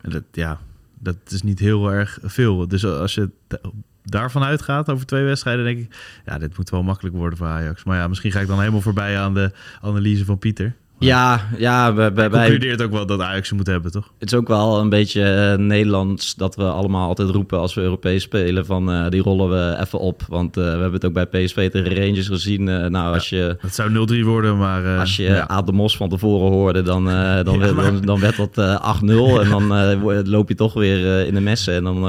En 0.00 0.10
dat, 0.10 0.22
ja, 0.32 0.60
dat 1.02 1.16
is 1.26 1.42
niet 1.42 1.58
heel 1.58 1.92
erg 1.92 2.18
veel. 2.22 2.68
Dus 2.68 2.84
als 2.84 3.14
je 3.14 3.30
da- 3.46 3.70
daarvan 4.04 4.42
uitgaat 4.42 4.90
over 4.90 5.06
twee 5.06 5.24
wedstrijden, 5.24 5.64
denk 5.64 5.78
ik... 5.78 5.96
ja, 6.26 6.38
dit 6.38 6.56
moet 6.56 6.70
wel 6.70 6.82
makkelijk 6.82 7.16
worden 7.16 7.38
voor 7.38 7.46
Ajax. 7.46 7.84
Maar 7.84 7.96
ja, 7.96 8.08
misschien 8.08 8.32
ga 8.32 8.40
ik 8.40 8.46
dan 8.46 8.58
helemaal 8.58 8.80
voorbij 8.80 9.18
aan 9.18 9.34
de 9.34 9.52
analyse 9.80 10.24
van 10.24 10.38
Pieter. 10.38 10.74
Ja, 11.00 11.40
ja 11.56 11.92
bij, 11.92 12.28
Concludeert 12.28 12.82
ook 12.82 12.90
wel 12.90 13.06
dat 13.06 13.20
Ajax 13.20 13.48
ze 13.48 13.54
moet 13.54 13.66
hebben, 13.66 13.90
toch? 13.90 14.12
Het 14.18 14.32
is 14.32 14.38
ook 14.38 14.48
wel 14.48 14.78
een 14.80 14.88
beetje 14.88 15.22
eh, 15.22 15.58
Nederlands 15.58 16.34
dat 16.34 16.56
we 16.56 16.64
allemaal 16.64 17.08
altijd 17.08 17.30
roepen 17.30 17.58
als 17.58 17.74
we 17.74 17.80
Europees 17.80 18.22
spelen 18.22 18.66
van 18.66 18.90
eh, 18.92 19.08
die 19.08 19.22
rollen 19.22 19.48
we 19.50 19.76
even 19.80 19.98
op. 19.98 20.22
Want 20.28 20.56
eh, 20.56 20.64
we 20.64 20.70
hebben 20.70 20.92
het 20.92 21.04
ook 21.04 21.12
bij 21.12 21.26
PSV 21.26 21.70
tegen 21.70 21.94
Rangers 21.94 22.26
gezien. 22.28 22.64
Nou, 22.64 23.14
als 23.14 23.28
je, 23.28 23.56
Het 23.60 23.74
zou 23.74 24.08
0-3 24.22 24.24
worden, 24.24 24.58
maar... 24.58 24.98
als 24.98 25.16
je 25.16 25.22
ja. 25.22 25.48
Aad 25.48 25.66
de 25.66 25.72
Mos 25.72 25.96
van 25.96 26.08
tevoren 26.08 26.52
hoorde, 26.52 26.82
dan, 26.82 27.04
dan, 27.44 27.54
Ja, 27.54 27.58
werd, 27.58 27.74
maar- 27.74 27.84
dan, 27.84 28.00
dan 28.00 28.20
werd 28.20 28.36
dat 28.36 28.58
eh, 28.58 28.96
8-0. 29.02 29.06
En 29.40 29.48
dan 29.48 30.28
loop 30.28 30.48
je 30.48 30.54
toch 30.54 30.74
weer 30.74 31.26
in 31.26 31.34
de 31.34 31.40
messen 31.40 31.74
en 31.74 31.84
dan 31.84 32.00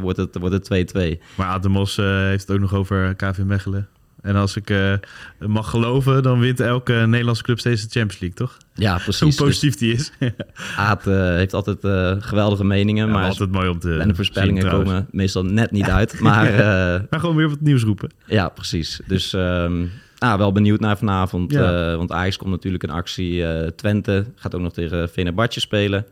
wordt 0.00 0.18
het, 0.18 0.38
wordt 0.38 0.68
het 0.68 0.94
2-2. 0.96 1.22
Maar 1.34 1.46
Ademos 1.46 1.98
eh 1.98 2.04
heeft 2.06 2.46
het 2.46 2.56
ook 2.56 2.62
nog 2.62 2.74
over 2.74 3.14
KV 3.14 3.38
Mechelen. 3.38 3.88
En 4.22 4.36
als 4.36 4.56
ik 4.56 4.70
eh, 4.70 4.92
mag 5.38 5.70
geloven, 5.70 6.22
dan 6.22 6.40
wint 6.40 6.60
elke 6.60 6.92
Nederlandse 6.92 7.42
club 7.42 7.58
steeds 7.58 7.82
de 7.82 7.88
Champions 7.90 8.20
League, 8.20 8.38
toch? 8.38 8.56
Ja, 8.74 8.92
Hoe 8.92 9.02
precies. 9.02 9.26
Dus 9.26 9.36
positief 9.36 9.76
die 9.76 9.92
is. 9.92 10.12
Aad 10.76 11.06
eh, 11.06 11.14
heeft 11.14 11.54
altijd 11.54 11.84
eh, 11.84 12.16
geweldige 12.18 12.64
meningen, 12.64 13.06
Ja, 13.06 13.12
maar 13.12 13.24
altijd 13.24 13.50
mooi 13.50 13.68
om 13.68 13.78
te 13.78 13.98
en 13.98 14.08
de 14.08 14.14
voorspellingen 14.14 14.62
zien, 14.62 14.70
komen 14.70 15.06
meestal 15.10 15.44
net 15.44 15.70
niet 15.70 15.88
uit. 15.88 16.20
Maar 16.20 16.52
Maar 17.10 17.20
gewoon 17.20 17.36
weer 17.36 17.48
wat 17.48 17.60
nieuws 17.60 17.82
roepen. 17.82 18.10
Ja, 18.26 18.48
precies. 18.48 19.00
Dus 19.06 19.32
ehm, 19.32 19.84
ah, 20.18 20.38
wel 20.38 20.52
benieuwd 20.52 20.80
naar 20.80 20.98
vanavond. 20.98 21.52
Ja. 21.52 21.96
want 21.96 22.12
Ajax 22.12 22.36
komt 22.36 22.50
natuurlijk 22.50 22.82
in 22.82 22.90
actie. 22.90 23.44
Twente 23.74 24.24
gaat 24.34 24.54
ook 24.54 24.60
nog 24.60 24.72
tegen 24.72 25.08
Venerbatje 25.08 25.60
spelen. 25.60 26.06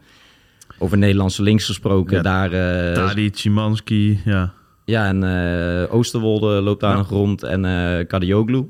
Over 0.78 0.98
Nederlandse 0.98 1.42
links 1.42 1.64
gesproken. 1.64 2.16
Ja, 2.16 2.22
daar, 2.22 2.50
Tadic, 2.94 3.36
Szymanski, 3.36 4.20
ja. 4.24 4.54
Ja, 4.84 5.06
en 5.06 5.24
eh, 5.24 5.94
Oosterwolde 5.94 6.46
loopt 6.60 6.80
daar 6.80 6.90
Ja. 6.90 6.96
nog 6.96 7.08
rond. 7.08 7.42
En 7.42 7.64
eh 7.64 8.06
Kadioglu. 8.06 8.66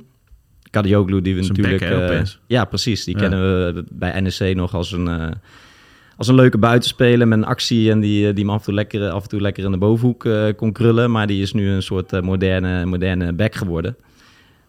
Kadioglu 0.70 1.20
die 1.22 1.34
we 1.34 1.40
natuurlijk... 1.40 1.80
eh, 1.82 1.96
opeens. 2.04 2.38
ja, 2.46 2.64
precies. 2.64 3.04
Die 3.04 3.14
Ja. 3.14 3.20
kennen 3.20 3.40
we 3.74 3.84
bij 3.92 4.20
NEC 4.20 4.56
nog 4.56 4.74
als 4.74 4.92
een... 4.92 5.34
als 6.16 6.28
een 6.28 6.34
leuke 6.34 6.58
buitenspeler 6.58 7.28
met 7.28 7.38
een 7.38 7.44
actie 7.44 7.90
en 7.90 8.00
die, 8.00 8.32
die 8.32 8.44
hem 8.44 8.52
af 8.52 8.58
en 8.58 8.64
toe 8.64 8.74
lekker, 8.74 9.10
af 9.10 9.22
en 9.22 9.28
toe 9.28 9.40
lekker 9.40 9.64
in 9.64 9.70
de 9.70 9.78
bovenhoek 9.78 10.28
kon 10.56 10.72
krullen. 10.72 11.10
Maar 11.10 11.26
die 11.26 11.42
is 11.42 11.52
nu 11.52 11.70
een 11.70 11.82
soort 11.82 12.22
moderne, 12.22 12.84
moderne 12.84 13.32
back 13.32 13.54
geworden. 13.54 13.96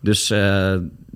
Dus 0.01 0.25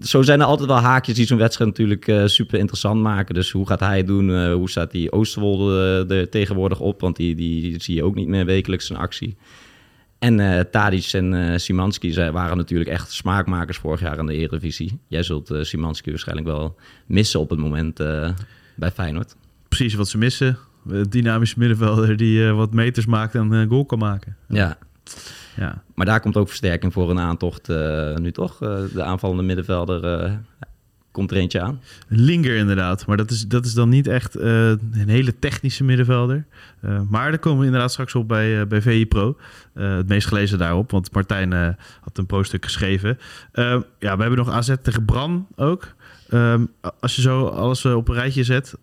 zo 0.01 0.21
zijn 0.21 0.39
er 0.39 0.45
altijd 0.45 0.67
wel 0.69 0.77
haakjes 0.77 1.15
die 1.15 1.25
zo'n 1.25 1.37
wedstrijd 1.37 1.69
natuurlijk 1.77 2.29
super 2.29 2.59
interessant 2.59 3.01
maken. 3.01 3.33
Dus 3.35 3.51
hoe 3.51 3.67
gaat 3.67 3.79
hij 3.79 3.97
het 3.97 4.07
doen? 4.07 4.51
Hoe 4.51 4.69
staat 4.69 4.91
die 4.91 5.11
Oosterwolde 5.11 6.05
er 6.09 6.29
tegenwoordig 6.29 6.79
op? 6.79 7.01
Want 7.01 7.15
die, 7.15 7.35
die 7.35 7.81
zie 7.81 7.95
je 7.95 8.03
ook 8.03 8.15
niet 8.15 8.27
meer 8.27 8.45
wekelijks 8.45 8.89
in 8.89 8.95
actie. 8.95 9.35
En 10.19 10.39
eh 10.39 10.59
Tadic 10.59 11.09
en 11.13 11.33
eh 11.33 11.57
Simanski 11.57 12.31
waren 12.31 12.57
natuurlijk 12.57 12.89
echt 12.89 13.11
smaakmakers 13.11 13.77
vorig 13.77 13.99
jaar 13.99 14.17
in 14.17 14.25
de 14.25 14.33
Eredivisie. 14.33 14.99
Jij 15.07 15.23
zult 15.23 15.51
eh 15.51 15.61
Simanski 15.63 16.09
waarschijnlijk 16.09 16.47
wel 16.47 16.75
missen 17.05 17.39
op 17.39 17.49
het 17.49 17.59
moment 17.59 17.97
bij 18.75 18.91
Feyenoord. 18.93 19.35
Precies 19.67 19.93
wat 19.93 20.07
ze 20.07 20.17
missen. 20.17 20.57
Een 20.87 21.09
dynamische 21.09 21.59
middenvelder 21.59 22.17
die 22.17 22.51
wat 22.51 22.73
meters 22.73 23.05
maakt 23.05 23.35
en 23.35 23.51
een 23.51 23.69
goal 23.69 23.85
kan 23.85 23.99
maken. 23.99 24.35
Ja, 24.47 24.77
Ja. 25.55 25.83
maar 25.95 26.05
daar 26.05 26.19
komt 26.19 26.37
ook 26.37 26.47
versterking 26.47 26.93
voor 26.93 27.09
een 27.09 27.19
aantocht 27.19 27.67
nu 28.15 28.31
toch? 28.31 28.57
De 28.93 29.03
aanvallende 29.03 29.43
middenvelder. 29.43 30.39
Eh, 31.09 31.11
komt 31.11 31.31
er 31.31 31.37
eentje 31.37 31.61
aan. 31.61 31.81
Linger 32.07 32.55
inderdaad, 32.55 33.05
maar 33.05 33.17
dat 33.17 33.31
is, 33.31 33.47
dat 33.47 33.65
is 33.65 33.73
dan 33.73 33.89
niet 33.89 34.07
echt 34.07 34.37
uh, 34.37 34.69
een 34.69 35.09
hele 35.09 35.39
technische 35.39 35.83
middenvelder. 35.83 36.45
Uh, 36.85 37.01
maar 37.09 37.29
daar 37.29 37.39
komen 37.39 37.59
we 37.59 37.65
inderdaad 37.65 37.91
straks 37.91 38.15
op 38.15 38.27
bij, 38.27 38.59
uh, 38.59 38.65
bij 38.65 38.81
VI 38.81 39.05
Pro. 39.05 39.37
het 39.73 40.07
meest 40.07 40.27
gelezen 40.27 40.57
daarop, 40.57 40.91
want 40.91 41.11
Martijn 41.11 41.77
had 42.01 42.17
een 42.17 42.25
pro-stuk 42.25 42.63
geschreven. 42.63 43.17
ja, 43.99 44.15
we 44.15 44.21
hebben 44.21 44.35
nog 44.35 44.49
AZ 44.49 44.73
tegen 44.81 45.05
Bran 45.05 45.47
ook. 45.55 45.95
Um, 46.33 46.71
als 46.99 47.15
je 47.15 47.21
zo 47.21 47.45
alles 47.45 47.85
op 47.85 48.07
een 48.07 48.15
rijtje 48.15 48.43
zet, 48.43 48.75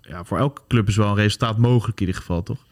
ja, 0.00 0.24
voor 0.24 0.38
elke 0.38 0.60
club 0.68 0.88
is 0.88 0.96
wel 0.96 1.08
een 1.08 1.14
resultaat 1.14 1.58
mogelijk 1.58 2.00
in 2.00 2.06
ieder 2.06 2.20
geval, 2.20 2.42
toch? 2.42 2.66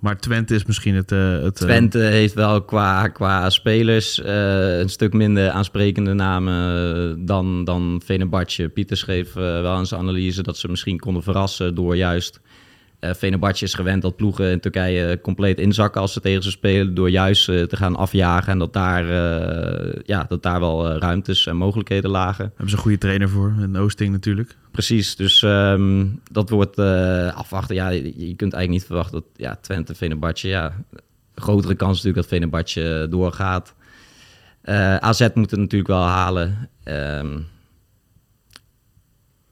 Maar 0.00 0.18
Twente 0.18 0.54
is 0.54 0.64
misschien 0.64 0.94
het... 0.94 1.12
Uh, 1.12 1.42
het 1.42 1.54
Twente 1.54 1.98
heeft 1.98 2.34
wel 2.34 2.62
qua, 2.62 3.08
qua 3.08 3.50
spelers 3.50 4.18
uh, 4.18 4.78
een 4.78 4.88
stuk 4.88 5.12
minder 5.12 5.50
aansprekende 5.50 6.12
namen 6.12 7.24
dan, 7.26 7.64
dan 7.64 8.02
Venebatje. 8.04 8.68
Pieter 8.68 8.96
schreef 8.96 9.32
wel 9.32 9.86
zijn 9.86 10.00
analyse 10.00 10.42
dat 10.42 10.56
ze 10.56 10.68
misschien 10.68 10.98
konden 10.98 11.22
verrassen 11.22 11.74
door 11.74 11.96
juist 11.96 12.40
uh, 13.22 13.50
is 13.60 13.74
gewend 13.74 14.02
dat 14.02 14.16
ploegen 14.16 14.50
in 14.50 14.60
Turkije 14.60 15.20
compleet 15.20 15.58
inzakken 15.58 16.00
als 16.00 16.12
ze 16.12 16.20
tegen 16.20 16.42
ze 16.42 16.50
spelen. 16.50 16.94
Door 16.94 17.10
juist 17.10 17.48
uh, 17.48 17.62
te 17.62 17.76
gaan 17.76 17.96
afjagen. 17.96 18.52
En 18.52 18.58
dat 18.58 18.72
daar, 18.72 19.04
uh, 19.04 19.92
ja, 20.04 20.24
dat 20.28 20.42
daar 20.42 20.60
wel 20.60 20.98
ruimtes 20.98 21.46
en 21.46 21.56
mogelijkheden 21.56 22.10
lagen. 22.10 22.44
Hebben 22.44 22.68
ze 22.68 22.76
een 22.76 22.82
goede 22.82 22.98
trainer 22.98 23.28
voor. 23.28 23.54
En 23.60 23.76
Oosting 23.76 24.12
natuurlijk. 24.12 24.56
Precies. 24.70 25.16
Dus 25.16 25.42
um, 25.42 26.20
dat 26.30 26.50
wordt 26.50 26.78
afwachten. 27.34 27.74
Ja, 27.74 27.88
je, 27.88 28.02
je, 28.04 28.34
kunt 28.34 28.52
eigenlijk 28.52 28.68
niet 28.68 28.84
verwachten 28.84 29.12
dat 29.12 29.24
ja, 29.36 29.58
Twente, 29.60 29.94
Fenerbahce... 29.94 30.48
Ja, 30.48 30.72
grotere 31.34 31.74
kans 31.74 31.96
natuurlijk 31.96 32.16
dat 32.16 32.26
Fenerbahce 32.26 33.06
doorgaat. 33.10 33.74
AZ 35.00 35.28
moet 35.34 35.50
het 35.50 35.60
natuurlijk 35.60 35.90
wel 35.90 36.02
halen. 36.02 36.68
Um, 36.84 37.46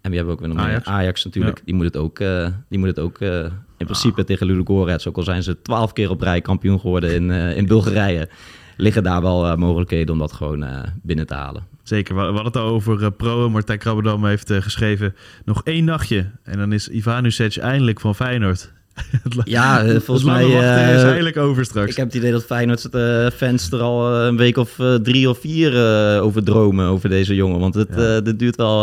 en 0.04 0.10
we 0.10 0.16
hebben 0.16 0.34
ook 0.34 0.40
weer 0.40 0.48
nog 0.48 0.58
Ajax, 0.58 0.86
Ajax 0.86 1.24
natuurlijk. 1.24 1.62
Die 1.64 1.74
moet 1.74 1.84
het 1.84 1.96
ook, 1.96 2.18
uh, 2.18 2.48
die 2.68 2.78
moet 2.78 2.88
het 2.88 2.98
ook 2.98 3.20
uh, 3.20 3.44
in 3.76 3.86
principe 3.86 4.20
ah. 4.20 4.26
tegen 4.26 4.46
Ludogorets. 4.46 5.08
Ook 5.08 5.16
al 5.16 5.22
zijn 5.22 5.42
ze 5.42 5.62
twaalf 5.62 5.92
keer 5.92 6.10
op 6.10 6.20
rij 6.20 6.40
kampioen 6.40 6.80
geworden 6.80 7.14
in, 7.14 7.30
uh, 7.30 7.56
in 7.56 7.66
Bulgarije. 7.66 8.28
Liggen 8.76 9.02
daar 9.02 9.22
wel 9.22 9.56
mogelijkheden 9.56 10.12
om 10.12 10.18
dat 10.18 10.32
gewoon 10.32 10.66
binnen 11.02 11.26
te 11.26 11.34
halen. 11.34 11.66
Zeker. 11.82 12.14
We 12.14 12.20
hadden 12.20 12.44
het 12.44 12.56
al 12.56 12.68
over 12.68 13.12
pro. 13.12 13.50
Martijn 13.50 13.78
Krabbedam 13.78 14.24
heeft 14.24 14.52
geschreven... 14.52 15.14
nog 15.44 15.62
één 15.64 15.84
nachtje 15.84 16.30
en 16.42 16.58
dan 16.58 16.72
is 16.72 16.88
Ivanusic 16.88 17.56
eindelijk 17.56 18.00
van 18.00 18.14
Feyenoord. 18.14 18.72
ja, 19.44 19.84
uh, 19.84 20.00
volgens 20.00 20.26
mij 20.26 20.44
uh, 20.44 20.94
is 20.94 21.02
eigenlijk 21.02 21.36
over 21.36 21.64
straks. 21.64 21.90
Ik 21.90 21.96
heb 21.96 22.06
het 22.06 22.14
idee 22.14 22.32
dat 22.32 22.44
Feyenoord 22.44 22.88
uh, 22.92 23.26
fans 23.30 23.70
er 23.70 23.80
al 23.80 24.14
een 24.14 24.36
week 24.36 24.56
of 24.56 24.78
drie 25.02 25.28
of 25.28 25.38
vier 25.38 25.80
over 26.20 26.44
dromen 26.44 26.86
over 26.86 27.08
deze 27.08 27.34
jongen. 27.34 27.60
Want 27.60 27.74
het 27.74 27.88
ja. 27.96 28.20
dit 28.20 28.38
duurt 28.38 28.56
wel... 28.56 28.78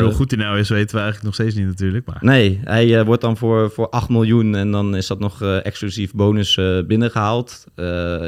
hoe 0.00 0.12
goed 0.12 0.30
hij 0.30 0.40
nou 0.40 0.58
is, 0.58 0.68
weten 0.68 0.94
we 0.96 1.02
eigenlijk 1.02 1.24
nog 1.24 1.34
steeds 1.34 1.54
niet 1.54 1.66
natuurlijk. 1.66 2.06
Maar... 2.06 2.18
Nee, 2.20 2.60
hij 2.64 3.04
wordt 3.04 3.22
dan 3.22 3.36
voor, 3.36 3.70
voor 3.70 3.88
8 3.88 4.08
miljoen 4.08 4.54
en 4.54 4.70
dan 4.70 4.96
is 4.96 5.06
dat 5.06 5.18
nog 5.18 5.42
exclusief 5.42 6.12
bonus 6.12 6.60
binnengehaald. 6.86 7.64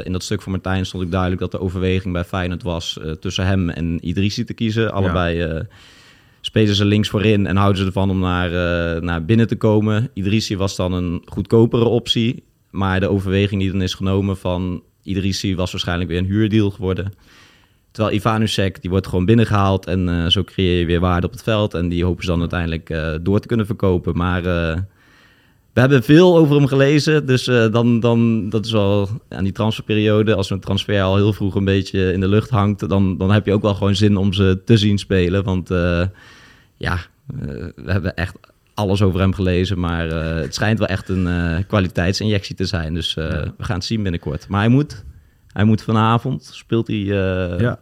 in 0.03 0.11
dat 0.11 0.23
stuk 0.23 0.41
van 0.41 0.51
Martijn 0.51 0.85
stond 0.85 1.03
ik 1.03 1.11
duidelijk 1.11 1.41
dat 1.41 1.51
de 1.51 1.59
overweging 1.59 2.13
bij 2.13 2.23
Feyenoord 2.23 2.63
was 2.63 2.99
tussen 3.19 3.45
hem 3.45 3.69
en 3.69 4.07
Idrissi 4.07 4.43
te 4.43 4.53
kiezen. 4.53 4.91
Allebei... 4.91 5.37
Ja 5.37 5.65
spelen 6.55 6.75
ze 6.75 6.85
links 6.85 7.09
voorin 7.09 7.47
en 7.47 7.55
houden 7.55 7.81
ze 7.81 7.85
ervan 7.85 8.09
om 8.09 8.19
naar, 8.19 8.49
uh, 8.51 9.01
naar 9.01 9.25
binnen 9.25 9.47
te 9.47 9.55
komen. 9.55 10.09
Idrissi 10.13 10.57
was 10.57 10.75
dan 10.75 10.93
een 10.93 11.21
goedkopere 11.25 11.85
optie. 11.85 12.43
Maar 12.71 12.99
de 12.99 13.09
overweging 13.09 13.61
die 13.61 13.71
dan 13.71 13.81
is 13.81 13.93
genomen 13.93 14.37
van 14.37 14.83
Idrissi 15.03 15.55
was 15.55 15.71
waarschijnlijk 15.71 16.09
weer 16.09 16.19
een 16.19 16.25
huurdeal 16.25 16.71
geworden. 16.71 17.13
Terwijl 17.91 18.15
Ivanusek, 18.15 18.81
die 18.81 18.89
wordt 18.89 19.07
gewoon 19.07 19.25
binnengehaald 19.25 19.85
en 19.85 20.07
uh, 20.07 20.27
zo 20.27 20.43
creëer 20.43 20.79
je 20.79 20.85
weer 20.85 20.99
waarde 20.99 21.27
op 21.27 21.31
het 21.31 21.43
veld. 21.43 21.73
En 21.73 21.89
die 21.89 22.03
hopen 22.03 22.23
ze 22.23 22.29
dan 22.29 22.39
uiteindelijk 22.39 22.89
uh, 22.89 23.13
door 23.21 23.39
te 23.39 23.47
kunnen 23.47 23.65
verkopen. 23.65 24.17
Maar 24.17 24.43
we 25.73 25.79
hebben 25.79 26.03
veel 26.03 26.37
over 26.37 26.55
hem 26.55 26.67
gelezen, 26.67 27.25
dus 27.25 27.43
dan, 27.71 27.99
dan, 27.99 28.49
dat 28.49 28.65
is 28.65 28.71
wel 28.71 29.09
aan 29.29 29.43
die 29.43 29.53
transferperiode. 29.53 30.35
Als 30.35 30.49
een 30.49 30.59
transfer 30.59 31.01
al 31.01 31.15
heel 31.15 31.33
vroeg 31.33 31.55
een 31.55 31.65
beetje 31.65 32.13
in 32.13 32.19
de 32.19 32.27
lucht 32.27 32.49
hangt, 32.49 32.89
dan, 32.89 33.17
dan 33.17 33.31
heb 33.31 33.45
je 33.45 33.53
ook 33.53 33.61
wel 33.61 33.75
gewoon 33.75 33.95
zin 33.95 34.17
om 34.17 34.33
ze 34.33 34.61
te 34.65 34.77
zien 34.77 34.97
spelen. 34.97 35.43
Want 35.43 35.69
ja, 36.77 36.93
eh, 36.93 37.37
we 37.75 37.91
hebben 37.91 38.15
echt 38.15 38.35
alles 38.73 39.01
over 39.01 39.19
hem 39.19 39.33
gelezen. 39.33 39.79
Maar 39.79 40.07
uh, 40.07 40.41
het 40.41 40.55
schijnt 40.55 40.79
wel 40.79 40.87
echt 40.87 41.09
een 41.09 41.27
uh, 41.27 41.57
kwaliteitsinjectie 41.67 42.55
te 42.55 42.65
zijn. 42.65 42.93
Dus 42.93 43.13
ja. 43.13 43.53
we 43.57 43.63
gaan 43.63 43.75
het 43.75 43.85
zien 43.85 44.03
binnenkort. 44.03 44.47
Maar 44.47 44.59
hij 44.59 44.69
moet, 44.69 45.03
hij 45.47 45.63
moet 45.63 45.81
vanavond, 45.81 46.49
speelt 46.51 46.87
hij, 46.87 46.97
ja. 46.97 47.79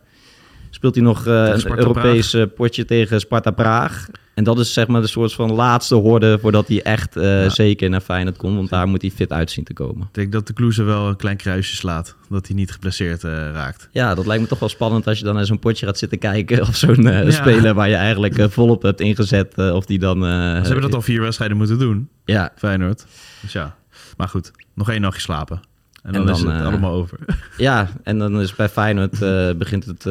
speelt 0.69 0.95
hij 0.95 1.03
nog 1.03 1.25
een 1.25 1.77
Europees 1.77 2.35
potje 2.55 2.85
tegen 2.85 3.19
Sparta 3.19 3.51
Praag. 3.51 4.07
En 4.33 4.43
dat 4.43 4.59
is 4.59 4.73
zeg 4.73 4.87
maar 4.87 5.01
de 5.01 5.07
soort 5.07 5.33
van 5.33 5.51
laatste 5.51 5.95
horde 5.95 6.39
voordat 6.41 6.67
hij 6.67 6.81
echt 6.81 7.17
uh, 7.17 7.43
ja. 7.43 7.49
zeker 7.49 7.89
naar 7.89 8.01
Feyenoord 8.01 8.37
komt. 8.37 8.55
Want 8.55 8.69
daar 8.69 8.87
moet 8.87 9.01
hij 9.01 9.11
fit 9.11 9.31
uitzien 9.31 9.63
te 9.63 9.73
komen. 9.73 10.07
Ik 10.07 10.13
denk 10.13 10.31
dat 10.31 10.47
de 10.47 10.53
Kloeze 10.53 10.83
wel 10.83 11.07
een 11.07 11.15
klein 11.15 11.37
kruisje 11.37 11.75
slaat. 11.75 12.15
Dat 12.29 12.47
hij 12.47 12.55
niet 12.55 12.71
geblesseerd 12.71 13.23
uh, 13.23 13.31
raakt. 13.31 13.89
Ja, 13.91 14.15
dat 14.15 14.25
lijkt 14.25 14.41
me 14.41 14.47
toch 14.47 14.59
wel 14.59 14.69
spannend 14.69 15.07
als 15.07 15.19
je 15.19 15.25
dan 15.25 15.35
naar 15.35 15.45
zo'n 15.45 15.59
potje 15.59 15.85
gaat 15.85 15.97
zitten 15.97 16.19
kijken. 16.19 16.61
Of 16.67 16.75
zo'n 16.75 17.05
uh, 17.05 17.23
ja. 17.23 17.31
speler 17.31 17.73
waar 17.73 17.89
je 17.89 17.95
eigenlijk 17.95 18.51
volop 18.51 18.81
hebt 18.81 18.99
ingezet. 18.99 19.57
of 19.57 19.85
die 19.85 19.99
dan... 19.99 20.21
Ze 20.21 20.61
hebben 20.63 20.81
dat 20.81 20.93
al 20.93 21.01
vier 21.01 21.21
wedstrijden 21.21 21.57
moeten 21.57 21.79
doen. 21.79 22.09
Ja. 22.25 22.51
Feyenoord. 22.55 23.05
Dus 23.41 23.51
ja. 23.51 23.75
Maar 24.17 24.27
goed, 24.27 24.51
nog 24.73 24.89
één 24.89 25.01
nachtje 25.01 25.21
slapen. 25.21 25.61
En 26.03 26.11
dan, 26.13 26.21
en 26.21 26.27
dan 26.27 26.35
is 26.35 26.41
het 26.41 26.65
allemaal 26.65 26.93
over. 26.93 27.19
Ja, 27.57 27.89
en 28.03 28.17
dan 28.17 28.41
is 28.41 28.55
bij 28.55 28.69
Feyenoord 28.69 29.19
begint 29.57 29.85
het 29.85 30.03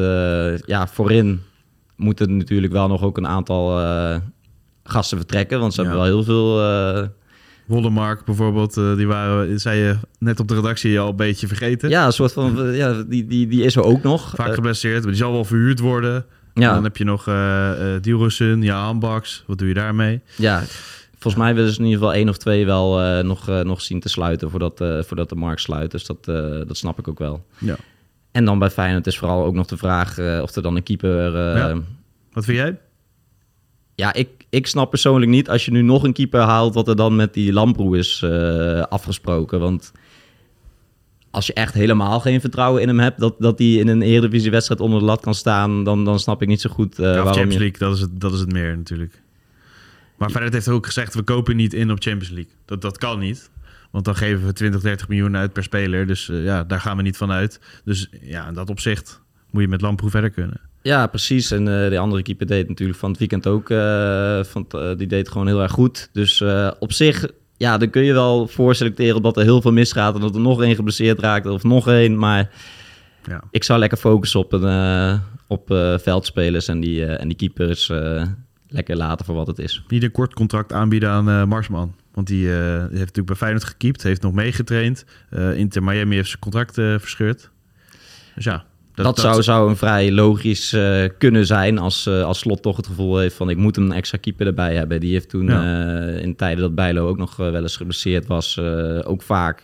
ja, 0.65 0.87
voorin 0.87 1.41
moeten 1.95 2.37
natuurlijk 2.37 2.73
wel 2.73 2.87
nog 2.87 3.03
ook 3.03 3.17
een 3.17 3.27
aantal 3.27 3.81
uh, 3.81 4.15
gasten 4.83 5.17
vertrekken. 5.17 5.59
Want 5.59 5.73
ze 5.73 5.81
ja. 5.81 5.87
hebben 5.87 6.05
wel 6.05 6.15
heel 6.15 6.23
veel... 6.23 6.61
Uh... 6.61 7.07
Wollemark 7.65 8.25
bijvoorbeeld, 8.25 8.77
uh, 8.77 8.95
die 8.95 9.07
waren, 9.07 9.59
zei 9.59 9.79
je 9.79 9.97
net 10.19 10.39
op 10.39 10.47
de 10.47 10.55
redactie 10.55 10.99
al 10.99 11.09
een 11.09 11.15
beetje 11.15 11.47
vergeten. 11.47 11.89
Ja, 11.89 12.05
een 12.05 12.11
soort 12.11 12.33
van, 12.33 12.73
ja, 12.73 13.03
die, 13.03 13.27
die, 13.27 13.47
die 13.47 13.63
is 13.63 13.75
er 13.75 13.83
ook 13.83 14.03
nog. 14.03 14.31
Vaak 14.35 14.53
geblesseerd, 14.53 15.01
maar 15.01 15.11
die 15.11 15.21
zal 15.21 15.31
wel 15.31 15.45
verhuurd 15.45 15.79
worden. 15.79 16.25
Ja. 16.53 16.73
dan 16.73 16.83
heb 16.83 16.97
je 16.97 17.03
nog 17.03 17.27
uh, 17.27 17.71
Dielrussen, 18.01 18.61
ja, 18.61 18.83
Handbaks. 18.83 19.43
Wat 19.47 19.57
doe 19.57 19.67
je 19.67 19.73
daarmee? 19.73 20.21
Ja, 20.35 20.63
volgens 21.11 21.43
mij 21.43 21.55
willen 21.55 21.71
ze 21.73 21.79
in 21.79 21.85
ieder 21.85 21.99
geval 21.99 22.13
één 22.15 22.29
of 22.29 22.37
twee 22.37 22.65
wel 22.65 23.01
uh, 23.01 23.19
nog, 23.19 23.49
uh, 23.49 23.59
nog 23.61 23.81
zien 23.81 23.99
te 23.99 24.09
sluiten 24.09 24.49
voordat, 24.49 24.81
uh, 24.81 25.01
voordat 25.01 25.29
de 25.29 25.35
markt 25.35 25.61
sluit. 25.61 25.91
Dus 25.91 26.05
dat, 26.05 26.25
dat 26.67 26.77
snap 26.77 26.99
ik 26.99 27.07
ook 27.07 27.19
wel. 27.19 27.45
Ja. 27.57 27.75
En 28.33 28.45
dan 28.45 28.59
bij 28.59 28.69
Feyenoord 28.69 29.07
is 29.07 29.17
vooral 29.17 29.45
ook 29.45 29.53
nog 29.53 29.67
de 29.67 29.77
vraag 29.77 30.17
uh, 30.17 30.41
of 30.41 30.55
er 30.55 30.61
dan 30.61 30.75
een 30.75 30.83
keeper... 30.83 31.37
Ja. 31.37 31.81
Wat 32.33 32.45
vind 32.45 32.57
jij? 32.57 32.79
Ja, 33.95 34.13
ik, 34.13 34.29
ik 34.49 34.67
snap 34.67 34.89
persoonlijk 34.89 35.31
niet 35.31 35.49
als 35.49 35.65
je 35.65 35.71
nu 35.71 35.81
nog 35.81 36.03
een 36.03 36.13
keeper 36.13 36.41
haalt... 36.41 36.73
wat 36.73 36.87
er 36.87 36.95
dan 36.95 37.15
met 37.15 37.33
die 37.33 37.53
Lamproe 37.53 37.97
is 37.97 38.21
uh, 38.25 38.81
afgesproken. 38.81 39.59
Want 39.59 39.91
als 41.31 41.47
je 41.47 41.53
echt 41.53 41.73
helemaal 41.73 42.19
geen 42.19 42.41
vertrouwen 42.41 42.81
in 42.81 42.87
hem 42.87 42.99
hebt... 42.99 43.19
dat, 43.19 43.35
dat 43.39 43.59
hij 43.59 43.67
in 43.73 43.87
een 43.87 44.01
Eredivisie-wedstrijd 44.01 44.81
onder 44.81 44.99
de 44.99 45.05
lat 45.05 45.21
kan 45.21 45.35
staan... 45.35 45.83
dan, 45.83 46.05
dan 46.05 46.19
snap 46.19 46.41
ik 46.41 46.47
niet 46.47 46.61
zo 46.61 46.69
goed 46.69 46.97
ja, 46.97 47.03
waarom 47.03 47.33
Champions 47.33 47.57
League, 47.57 47.79
dat 47.79 47.95
is, 47.95 48.01
het, 48.01 48.21
dat 48.21 48.33
is 48.33 48.39
het 48.39 48.51
meer 48.51 48.77
natuurlijk. 48.77 49.21
Maar 50.17 50.29
Feyenoord 50.29 50.53
heeft 50.53 50.67
ook 50.67 50.85
gezegd... 50.85 51.13
we 51.13 51.23
kopen 51.23 51.55
niet 51.55 51.73
in 51.73 51.91
op 51.91 52.01
Champions 52.01 52.29
League. 52.29 52.53
Dat, 52.65 52.81
dat 52.81 52.97
kan 52.97 53.19
niet. 53.19 53.51
Want 53.93 54.05
dan 54.05 54.15
geven 54.15 54.45
we 54.45 54.53
20, 54.53 54.81
30 54.81 55.07
miljoen 55.07 55.37
uit 55.37 55.53
per 55.53 55.63
speler. 55.63 56.07
Dus 56.07 56.27
uh, 56.27 56.43
ja, 56.43 56.63
daar 56.63 56.79
gaan 56.79 56.97
we 56.97 57.03
niet 57.03 57.17
van 57.17 57.31
uit. 57.31 57.59
Dus 57.85 58.09
ja, 58.21 58.47
in 58.47 58.53
dat 58.53 58.69
opzicht 58.69 59.21
moet 59.49 59.61
je 59.61 59.67
met 59.67 59.81
Lamproe 59.81 60.09
verder 60.09 60.29
kunnen. 60.29 60.61
Ja, 60.81 61.07
precies. 61.07 61.51
En 61.51 61.59
uh, 61.59 61.89
de 61.89 61.97
andere 61.97 62.21
keeper 62.21 62.47
deed 62.47 62.67
natuurlijk 62.67 62.99
van 62.99 63.09
het 63.09 63.19
weekend 63.19 63.47
ook. 63.47 63.69
Uh, 63.69 64.43
van, 64.43 64.67
die 64.97 65.07
deed 65.07 65.29
gewoon 65.29 65.47
heel 65.47 65.61
erg 65.61 65.71
goed. 65.71 66.09
Dus 66.13 66.43
op 66.79 66.93
zich, 66.93 67.27
ja, 67.57 67.77
dan 67.77 67.89
kun 67.89 68.03
je 68.03 68.13
wel 68.13 68.47
voorselecteren 68.47 69.21
dat 69.21 69.37
er 69.37 69.43
heel 69.43 69.61
veel 69.61 69.71
misgaat. 69.71 70.15
En 70.15 70.21
dat 70.21 70.35
er 70.35 70.41
nog 70.41 70.61
één 70.61 70.75
geblesseerd 70.75 71.19
raakt 71.19 71.47
of 71.47 71.63
nog 71.63 71.87
één. 71.87 72.17
Maar 72.17 72.49
ja. 73.27 73.43
ik 73.51 73.63
zou 73.63 73.79
lekker 73.79 73.97
focussen 73.97 74.39
op, 74.39 74.53
een, 74.53 75.21
op 75.47 75.65
veldspelers 76.01 76.67
en 76.67 76.79
die, 76.79 77.05
en 77.05 77.27
die 77.27 77.37
keepers 77.37 77.91
lekker 78.67 78.95
laten 78.95 79.25
voor 79.25 79.35
wat 79.35 79.47
het 79.47 79.59
is. 79.59 79.83
Niet 79.87 80.03
een 80.03 80.11
kort 80.11 80.33
contract 80.33 80.73
aanbieden 80.73 81.09
aan 81.09 81.47
Marsman. 81.47 81.95
Want 82.13 82.27
die, 82.27 82.45
uh, 82.45 82.77
heeft 82.77 82.91
natuurlijk 82.91 83.25
bij 83.25 83.35
Feyenoord 83.35 83.63
gekiept, 83.63 84.03
heeft 84.03 84.21
nog 84.21 84.33
meegetraind. 84.33 85.05
Uh, 85.31 85.57
Inter 85.57 85.83
Miami 85.83 86.15
heeft 86.15 86.27
zijn 86.27 86.41
contract 86.41 86.77
uh, 86.77 86.99
verscheurd. 86.99 87.49
Dus 88.35 88.43
ja. 88.43 88.65
Dat, 88.93 89.05
dat, 89.05 89.19
zou, 89.19 89.43
zou 89.43 89.69
een 89.69 89.77
vrij 89.77 90.11
logisch 90.11 90.77
kunnen 91.17 91.45
zijn 91.45 91.77
als, 91.77 92.07
als 92.07 92.39
Slot 92.39 92.61
toch 92.61 92.77
het 92.77 92.87
gevoel 92.87 93.17
heeft 93.17 93.35
van 93.35 93.49
ik 93.49 93.57
moet 93.57 93.77
een 93.77 93.91
extra 93.91 94.17
keeper 94.17 94.47
erbij 94.47 94.75
hebben. 94.75 94.99
Die 94.99 95.11
heeft 95.11 95.29
toen 95.29 95.45
ja. 95.45 95.97
in 96.07 96.35
tijden 96.35 96.61
dat 96.61 96.75
Bijlo 96.75 97.07
ook 97.07 97.17
nog 97.17 97.35
wel 97.35 97.55
eens 97.55 97.77
geblesseerd 97.77 98.27
was, 98.27 98.59
ook 99.03 99.21
vaak 99.21 99.61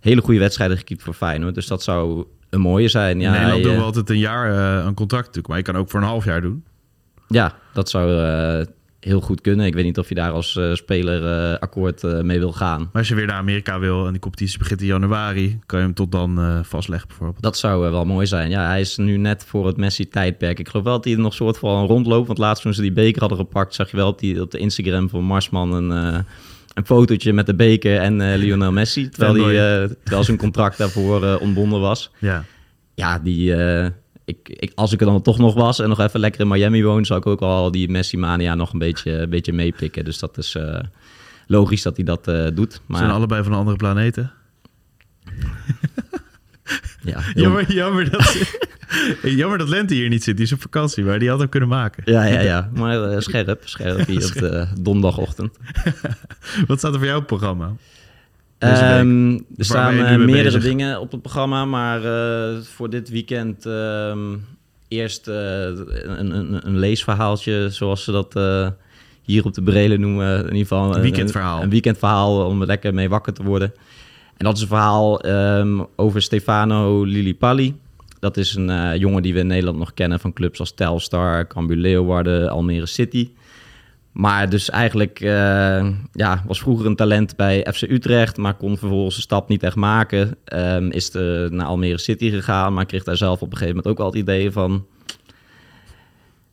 hele 0.00 0.20
goede 0.20 0.40
wedstrijden 0.40 0.76
gekiept 0.76 1.02
voor 1.02 1.14
Feyenoord. 1.14 1.54
Dus 1.54 1.66
dat 1.66 1.82
zou 1.82 2.24
een 2.50 2.60
mooie 2.60 2.88
zijn. 2.88 3.20
Ja, 3.20 3.26
in 3.26 3.32
Nederland 3.32 3.62
doen 3.62 3.76
we 3.76 3.82
altijd 3.82 4.10
een 4.10 4.18
jaar 4.18 4.50
een 4.86 4.94
contract 4.94 5.26
natuurlijk, 5.26 5.48
maar 5.48 5.58
je 5.58 5.62
kan 5.62 5.76
ook 5.76 5.90
voor 5.90 6.00
een 6.00 6.06
half 6.06 6.24
jaar 6.24 6.40
doen. 6.40 6.64
Ja, 7.28 7.54
dat 7.72 7.90
zou 7.90 8.10
heel 9.06 9.20
goed 9.20 9.40
kunnen. 9.40 9.66
Ik 9.66 9.74
weet 9.74 9.84
niet 9.84 9.98
of 9.98 10.08
je 10.08 10.14
daar 10.14 10.30
als 10.30 10.56
eh, 10.56 10.74
speler 10.74 11.52
eh, 11.52 11.58
akkoord 11.58 12.04
eh, 12.04 12.20
mee 12.20 12.38
wil 12.38 12.52
gaan. 12.52 12.80
Maar 12.80 12.88
als 12.92 13.08
je 13.08 13.14
weer 13.14 13.26
naar 13.26 13.36
Amerika 13.36 13.78
wil 13.78 14.06
en 14.06 14.12
die 14.12 14.20
competitie 14.20 14.58
begint 14.58 14.80
in 14.80 14.86
januari, 14.86 15.58
kan 15.66 15.78
je 15.78 15.84
hem 15.84 15.94
tot 15.94 16.12
dan 16.12 16.64
vastleggen 16.64 17.08
bijvoorbeeld. 17.08 17.42
Dat 17.42 17.58
zou 17.58 17.90
wel 17.90 18.04
mooi 18.04 18.26
zijn. 18.26 18.50
Ja, 18.50 18.66
hij 18.66 18.80
is 18.80 18.96
nu 18.96 19.16
net 19.16 19.44
voor 19.44 19.66
het 19.66 19.76
Messi-tijdperk. 19.76 20.58
Ik 20.58 20.68
geloof 20.68 20.84
wel 20.84 20.94
dat 20.94 21.04
hij 21.04 21.12
er 21.12 21.18
nog 21.18 21.34
soort 21.34 21.58
van 21.58 21.86
rondloopt. 21.86 22.26
Want 22.26 22.38
laatst 22.38 22.62
toen 22.62 22.74
ze 22.74 22.82
die 22.82 22.92
beker 22.92 23.20
hadden 23.20 23.38
gepakt, 23.38 23.74
zag 23.74 23.90
je 23.90 23.96
wel 23.96 24.08
op, 24.08 24.18
die, 24.18 24.40
op 24.40 24.50
de 24.50 24.58
Instagram 24.58 25.08
van 25.08 25.24
Marsman 25.24 25.72
een, 25.72 25.90
een 26.74 26.86
fotootje 26.86 27.32
met 27.32 27.46
de 27.46 27.54
beker 27.54 27.98
en 27.98 28.36
Lionel 28.36 28.72
Messi. 28.72 29.08
Terwijl, 29.08 29.32
die, 29.32 29.58
eh, 29.58 29.90
terwijl 30.02 30.24
zijn 30.24 30.36
contract 30.36 30.78
daarvoor 30.78 31.38
ontbonden 31.38 31.80
was. 31.80 32.10
Ja. 32.18 32.44
Ja, 32.94 33.18
die, 33.18 33.54
ik, 34.26 34.48
ik, 34.48 34.72
als 34.74 34.92
ik 34.92 35.00
er 35.00 35.06
dan 35.06 35.22
toch 35.22 35.38
nog 35.38 35.54
was 35.54 35.78
en 35.78 35.88
nog 35.88 36.00
even 36.00 36.20
lekker 36.20 36.40
in 36.40 36.48
Miami 36.48 36.84
woon, 36.84 37.04
zou 37.04 37.18
ik 37.18 37.26
ook 37.26 37.40
wel 37.40 37.70
die 37.70 37.88
Messi-mania 37.88 38.54
nog 38.54 38.72
een 38.72 38.78
beetje, 38.78 39.12
een 39.12 39.30
beetje 39.30 39.52
meepikken. 39.52 40.04
Dus 40.04 40.18
dat 40.18 40.38
is 40.38 40.54
eh, 40.54 40.80
logisch 41.46 41.82
dat 41.82 41.96
hij 41.96 42.04
dat 42.04 42.28
eh, 42.28 42.46
doet. 42.54 42.72
Ze 42.72 42.80
Maar 42.86 42.98
zijn 42.98 43.10
allebei 43.10 43.42
van 43.42 43.52
een 43.52 43.58
andere 43.58 43.76
planeten. 43.76 44.32
ja, 47.02 47.20
Jammer, 47.34 47.72
jammer, 47.72 48.10
dat, 48.10 48.58
jammer 49.22 49.58
dat 49.58 49.68
Lente 49.68 49.94
hier 49.94 50.08
niet 50.08 50.22
zit. 50.22 50.36
Die 50.36 50.44
is 50.44 50.52
op 50.52 50.60
vakantie, 50.60 51.04
maar 51.04 51.18
die 51.18 51.28
had 51.28 51.38
hem 51.38 51.48
kunnen 51.48 51.68
maken. 51.68 52.02
ja, 52.12 52.24
ja, 52.24 52.40
ja. 52.40 52.70
Maar 52.74 53.02
eh, 53.02 53.20
scherp, 53.20 53.60
scherp 53.64 54.06
hier 54.06 54.24
op 54.24 54.32
de 54.32 54.66
donderdagochtend. 54.80 55.58
Wat 56.66 56.78
staat 56.78 56.92
er 56.92 56.98
voor 56.98 57.06
jou 57.06 57.20
op 57.22 57.28
het 57.30 57.38
programma? 57.38 57.72
Ehm, 58.58 59.32
er 59.56 59.64
staan 59.64 59.94
eh, 59.94 60.08
mee 60.08 60.18
meerdere 60.18 60.44
bezig? 60.44 60.62
dingen 60.62 61.00
op 61.00 61.10
het 61.10 61.22
programma, 61.22 61.64
maar 61.64 62.04
eh, 62.04 62.60
voor 62.62 62.90
dit 62.90 63.08
weekend 63.08 63.66
ehm, 63.66 64.36
eerst 64.88 65.28
eh, 65.28 65.64
een, 65.64 66.36
een, 66.36 66.66
een 66.66 66.78
leesverhaaltje, 66.78 67.68
zoals 67.70 68.04
ze 68.04 68.12
dat 68.12 68.40
hier 69.22 69.44
op 69.44 69.54
de 69.54 69.62
Brelen 69.62 70.00
noemen. 70.00 70.38
In 70.38 70.44
ieder 70.44 70.58
geval 70.58 70.94
Een 70.94 71.00
weekendverhaal. 71.00 71.56
Een, 71.56 71.62
een 71.62 71.70
weekendverhaal 71.70 72.46
om 72.46 72.60
er 72.60 72.66
lekker 72.66 72.94
mee 72.94 73.08
wakker 73.08 73.32
te 73.32 73.42
worden. 73.42 73.72
En 74.36 74.44
dat 74.44 74.56
is 74.56 74.62
een 74.62 74.68
verhaal 74.68 75.20
ehm, 75.20 75.80
over 75.96 76.22
Stefano 76.22 77.04
Lillipalli. 77.04 77.74
Dat 78.20 78.36
is 78.36 78.54
een 78.54 78.98
jongen 78.98 79.22
die 79.22 79.32
we 79.32 79.38
in 79.38 79.46
Nederland 79.46 79.78
nog 79.78 79.94
kennen 79.94 80.20
van 80.20 80.32
clubs 80.32 80.60
als 80.60 80.74
Telstar, 80.74 81.46
Cambuur 81.46 81.76
Leeuwarden, 81.76 82.50
Almere 82.50 82.86
City. 82.86 83.30
Maar 84.16 84.48
dus 84.48 84.70
eigenlijk 84.70 85.20
eh, 85.20 85.88
ja, 86.12 86.42
was 86.46 86.60
vroeger 86.60 86.86
een 86.86 86.96
talent 86.96 87.36
bij 87.36 87.66
FC 87.72 87.82
Utrecht, 87.82 88.36
maar 88.36 88.54
kon 88.54 88.78
vervolgens 88.78 89.14
de 89.14 89.20
stap 89.20 89.48
niet 89.48 89.62
echt 89.62 89.76
maken. 89.76 90.36
Ehm, 90.44 90.90
is 90.90 91.10
de, 91.10 91.48
naar 91.50 91.66
Almere 91.66 91.98
City 91.98 92.30
gegaan, 92.30 92.74
maar 92.74 92.86
kreeg 92.86 93.04
daar 93.04 93.16
zelf 93.16 93.40
op 93.40 93.50
een 93.50 93.56
gegeven 93.56 93.76
moment 93.76 93.92
ook 93.92 94.00
al 94.00 94.06
het 94.06 94.20
idee 94.20 94.50
van... 94.50 94.86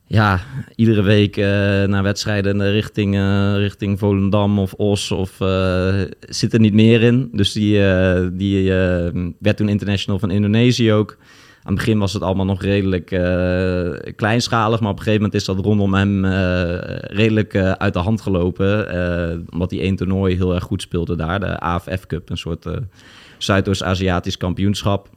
Ja, 0.05 0.39
iedere 0.75 1.01
week 1.01 1.37
eh, 1.37 1.45
naar 1.83 2.03
wedstrijden 2.03 2.71
richting, 2.71 3.15
eh, 3.15 3.55
richting 3.55 3.99
Volendam 3.99 4.59
of 4.59 4.73
Os 4.73 5.11
of 5.11 5.31
zit 6.19 6.53
er 6.53 6.59
niet 6.59 6.73
meer 6.73 7.01
in. 7.01 7.29
Dus 7.31 7.51
die, 7.51 7.79
die 8.31 8.71
werd 9.39 9.57
toen 9.57 9.69
international 9.69 10.19
van 10.19 10.31
Indonesië 10.31 10.93
ook. 10.93 11.17
Aan 11.63 11.73
het 11.73 11.83
begin 11.83 11.99
was 11.99 12.13
het 12.13 12.21
allemaal 12.21 12.45
nog 12.45 12.61
redelijk 12.61 13.11
eh, 13.11 14.13
kleinschalig, 14.15 14.79
maar 14.79 14.89
op 14.89 14.97
een 14.97 15.03
gegeven 15.03 15.23
moment 15.23 15.33
is 15.33 15.45
dat 15.45 15.59
rondom 15.59 15.93
hem 15.93 16.25
eh, 16.25 16.77
redelijk 16.99 17.53
eh, 17.53 17.71
uit 17.71 17.93
de 17.93 17.99
hand 17.99 18.21
gelopen. 18.21 18.71
omdat 19.51 19.71
hij 19.71 19.79
één 19.79 19.95
toernooi 19.95 20.35
heel 20.35 20.53
erg 20.53 20.63
goed 20.63 20.81
speelde 20.81 21.15
daar, 21.15 21.39
de 21.39 21.59
AFF 21.59 22.05
Cup, 22.07 22.29
een 22.29 22.37
soort 22.37 22.65
Zuidoost-Aziatisch 23.37 24.37
kampioenschap. 24.37 25.09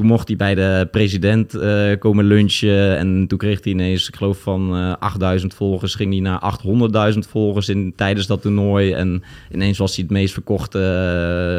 Toen 0.00 0.08
mocht 0.08 0.28
hij 0.28 0.36
bij 0.36 0.54
de 0.54 0.88
president 0.90 1.54
eh, 1.54 1.98
komen 1.98 2.24
lunchen 2.24 2.96
en 2.96 3.26
toen 3.26 3.38
kreeg 3.38 3.64
hij 3.64 3.72
ineens, 3.72 4.08
ik 4.08 4.16
geloof 4.16 4.38
van 4.38 4.76
eh 4.76 4.92
8000 4.98 5.54
volgers, 5.54 5.94
ging 5.94 6.12
hij 6.12 6.20
naar 6.20 7.12
800.000 7.12 7.18
volgers 7.18 7.68
in, 7.68 7.92
tijdens 7.96 8.26
dat 8.26 8.42
toernooi. 8.42 8.92
En 8.92 9.22
ineens 9.50 9.78
was 9.78 9.94
hij 9.94 10.04
het 10.04 10.12
meest 10.12 10.32
verkochte 10.32 10.78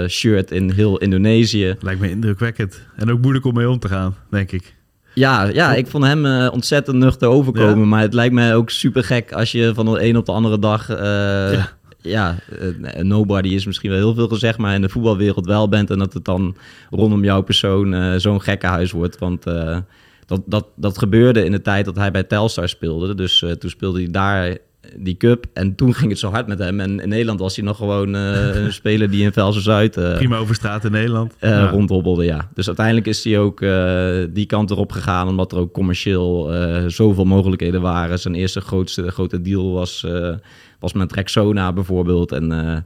eh, 0.04 0.10
shirt 0.10 0.52
in 0.52 0.72
heel 0.72 0.98
Indonesië. 0.98 1.76
Lijkt 1.80 2.00
me 2.00 2.10
indrukwekkend. 2.10 2.82
En 2.96 3.12
ook 3.12 3.22
moeilijk 3.22 3.46
om 3.46 3.54
mee 3.54 3.70
om 3.70 3.80
te 3.80 3.88
gaan, 3.88 4.16
denk 4.30 4.52
ik. 4.52 4.76
Ja, 5.14 5.44
ja, 5.44 5.74
ik 5.74 5.88
vond 5.88 6.04
hem 6.04 6.26
eh, 6.26 6.48
ontzettend 6.52 6.98
nuchter 6.98 7.28
overkomen. 7.28 7.80
Ja. 7.80 7.86
Maar 7.86 8.02
het 8.02 8.14
lijkt 8.14 8.34
mij 8.34 8.56
ook 8.56 8.70
super 8.70 9.04
gek 9.04 9.32
als 9.32 9.52
je 9.52 9.72
van 9.74 9.86
de 9.86 10.04
een 10.04 10.18
op 10.18 10.26
de 10.26 10.32
andere 10.32 10.60
dag. 10.60 10.90
eh, 10.90 11.54
ja, 11.54 11.72
Ja. 12.02 12.38
eh, 12.84 13.04
nobody 13.04 13.50
is 13.50 13.66
misschien 13.66 13.90
wel 13.90 14.00
heel 14.00 14.14
veel 14.14 14.28
gezegd, 14.28 14.58
maar 14.58 14.76
in 14.76 14.82
de 14.82 14.90
voetbalwereld 14.90 15.46
wel 15.46 15.70
bent. 15.70 15.90
En 15.90 16.00
dat 16.00 16.14
het 16.14 16.26
dan 16.26 16.56
rondom 16.90 17.24
jouw 17.24 17.42
persoon 17.42 17.94
eh, 17.94 18.14
zo'n 18.18 18.42
gekkenhuis 18.42 18.92
wordt. 18.92 19.18
Want 19.20 19.46
eh, 19.46 19.78
dat, 20.26 20.42
dat, 20.46 20.66
dat 20.76 20.98
gebeurde 20.98 21.46
in 21.46 21.52
de 21.52 21.62
tijd 21.62 21.86
dat 21.86 21.96
hij 21.96 22.12
bij 22.12 22.24
Telstar 22.24 22.70
speelde. 22.70 23.16
Dus 23.16 23.44
eh, 23.44 23.52
toen 23.52 23.70
speelde 23.70 24.00
hij 24.02 24.12
daar 24.12 24.58
die 24.98 25.18
cup. 25.18 25.46
En 25.54 25.76
toen 25.76 25.94
ging 25.94 26.10
het 26.10 26.20
zo 26.20 26.30
hard 26.30 26.48
met 26.48 26.60
hem. 26.60 26.80
En 26.80 27.00
in 27.00 27.10
Nederland 27.10 27.40
was 27.40 27.56
hij 27.56 27.66
nog 27.66 27.78
gewoon 27.78 28.16
eh, 28.16 28.56
een 28.56 28.74
speler 28.82 29.10
die 29.10 29.24
in 29.24 29.34
Velsen 29.34 29.62
Zuid. 29.62 29.98
eh, 29.98 30.16
Prima 30.16 30.38
over 30.38 30.56
straat 30.56 30.86
in 30.86 30.92
Nederland. 30.92 31.36
eh 31.40 31.50
Ja. 31.50 31.70
rondhobbelde, 31.70 32.24
ja. 32.26 32.50
Dus 32.54 32.68
uiteindelijk 32.68 33.08
is 33.08 33.24
hij 33.24 33.40
ook 33.40 33.62
eh, 33.62 34.14
die 34.30 34.46
kant 34.46 34.72
erop 34.72 34.92
gegaan, 34.92 35.28
omdat 35.28 35.52
er 35.52 35.58
ook 35.58 35.74
commercieel 35.74 36.54
eh, 36.54 36.84
zoveel 36.88 37.26
mogelijkheden 37.26 37.82
waren. 37.82 38.20
Zijn 38.20 38.36
eerste 38.36 38.62
grootste, 38.62 39.12
grote 39.12 39.42
deal 39.42 39.72
was, 39.72 40.04
eh, 40.04 40.34
was 40.82 40.94
met 40.94 41.14
Rexona 41.14 41.74
bijvoorbeeld. 41.74 42.32
En 42.32 42.52
eh, 42.52 42.78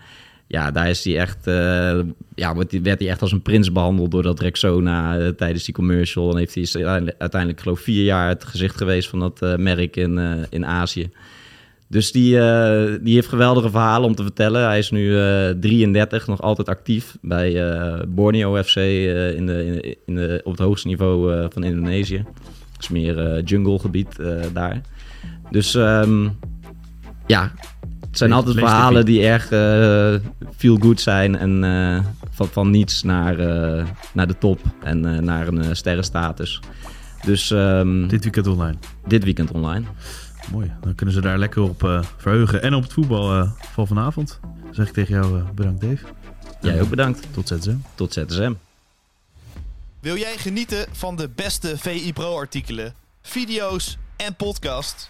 ja, 0.47 0.71
daar 0.71 0.89
is 0.89 1.03
hij 1.03 1.17
echt, 1.17 1.47
eh, 1.47 1.99
ja, 2.35 2.55
werd 2.81 2.99
hij 2.99 3.09
echt 3.09 3.21
als 3.21 3.31
een 3.31 3.41
prins 3.41 3.71
behandeld 3.71 4.11
door 4.11 4.23
dat 4.23 4.39
Rexona 4.39 5.19
eh, 5.19 5.27
tijdens 5.27 5.63
die 5.63 5.73
commercial. 5.73 6.31
En 6.31 6.37
heeft 6.37 6.73
hij 6.73 6.83
uiteindelijk, 7.17 7.61
geloof 7.61 7.77
ik, 7.77 7.83
vier 7.83 8.03
jaar 8.03 8.29
het 8.29 8.43
gezicht 8.43 8.77
geweest 8.77 9.09
van 9.09 9.19
dat 9.19 9.57
merk 9.57 9.95
in, 9.95 10.45
in 10.49 10.65
Azië. 10.65 11.09
Dus 11.87 12.11
die, 12.11 12.31
die 13.01 13.13
heeft 13.13 13.27
geweldige 13.27 13.69
verhalen 13.69 14.07
om 14.07 14.15
te 14.15 14.23
vertellen. 14.23 14.65
Hij 14.65 14.77
is 14.77 14.91
nu 14.91 15.19
eh 15.19 15.49
33, 15.49 16.27
nog 16.27 16.41
altijd 16.41 16.69
actief 16.69 17.17
bij 17.21 17.61
Borneo 18.07 18.63
FC 18.63 18.75
in 18.75 18.81
de, 18.81 19.33
in 19.35 19.45
de, 19.45 19.97
in 20.05 20.15
de, 20.15 20.41
op 20.43 20.51
het 20.51 20.61
hoogste 20.61 20.87
niveau 20.87 21.47
van 21.51 21.63
Indonesië. 21.63 22.23
Dat 22.73 22.81
is 22.81 22.89
meer 22.89 23.41
junglegebied 23.43 24.19
daar. 24.53 24.81
Dus 25.51 25.75
ehm, 25.75 26.27
ja, 27.27 27.51
het 27.99 28.17
zijn 28.17 28.29
Lees- 28.29 28.39
altijd 28.39 28.55
lees 28.55 28.65
verhalen 28.65 29.05
die 29.05 29.25
erg 29.27 29.51
eh 29.51 30.29
feel 30.57 30.77
good 30.77 31.01
zijn. 31.01 31.37
En 31.37 31.63
eh, 31.63 32.05
van, 32.31 32.47
van 32.47 32.69
niets 32.69 33.03
naar, 33.03 33.39
eh, 33.39 33.85
naar 34.13 34.27
de 34.27 34.37
top 34.37 34.59
en 34.83 35.15
eh, 35.15 35.21
naar 35.21 35.47
een 35.47 35.61
eh, 35.61 35.69
sterrenstatus. 35.73 36.59
Dus 37.25 37.51
ehm, 37.51 38.01
dit, 38.01 38.09
Dit 38.09 38.23
weekend 38.23 38.47
online. 38.47 38.77
weekend 39.03 39.51
online. 39.51 39.85
Mooi. 40.51 40.71
Dan 40.81 40.95
kunnen 40.95 41.15
ze 41.15 41.21
daar 41.21 41.37
lekker 41.37 41.61
op 41.61 41.83
eh, 41.83 42.01
verheugen. 42.17 42.61
En 42.61 42.73
op 42.73 42.83
het 42.83 42.93
voetbal 42.93 43.33
eh, 43.33 43.51
van 43.73 43.87
vanavond. 43.87 44.39
Dan 44.63 44.73
zeg 44.73 44.87
ik 44.87 44.93
tegen 44.93 45.13
jou 45.13 45.43
bedankt 45.55 45.81
Dave. 45.81 46.05
Jij 46.61 46.81
ook 46.81 46.89
bedankt. 46.89 47.27
Tot 47.31 47.47
ZZM. 47.47 47.75
Tot 47.95 48.13
ZSM. 48.13 48.53
Wil 49.99 50.17
jij 50.17 50.37
genieten 50.37 50.85
van 50.91 51.15
de 51.15 51.29
beste 51.35 51.77
VI 51.77 52.13
Pro 52.13 52.37
artikelen, 52.37 52.93
video's 53.21 53.97
en 54.15 54.35
podcast? 54.35 55.09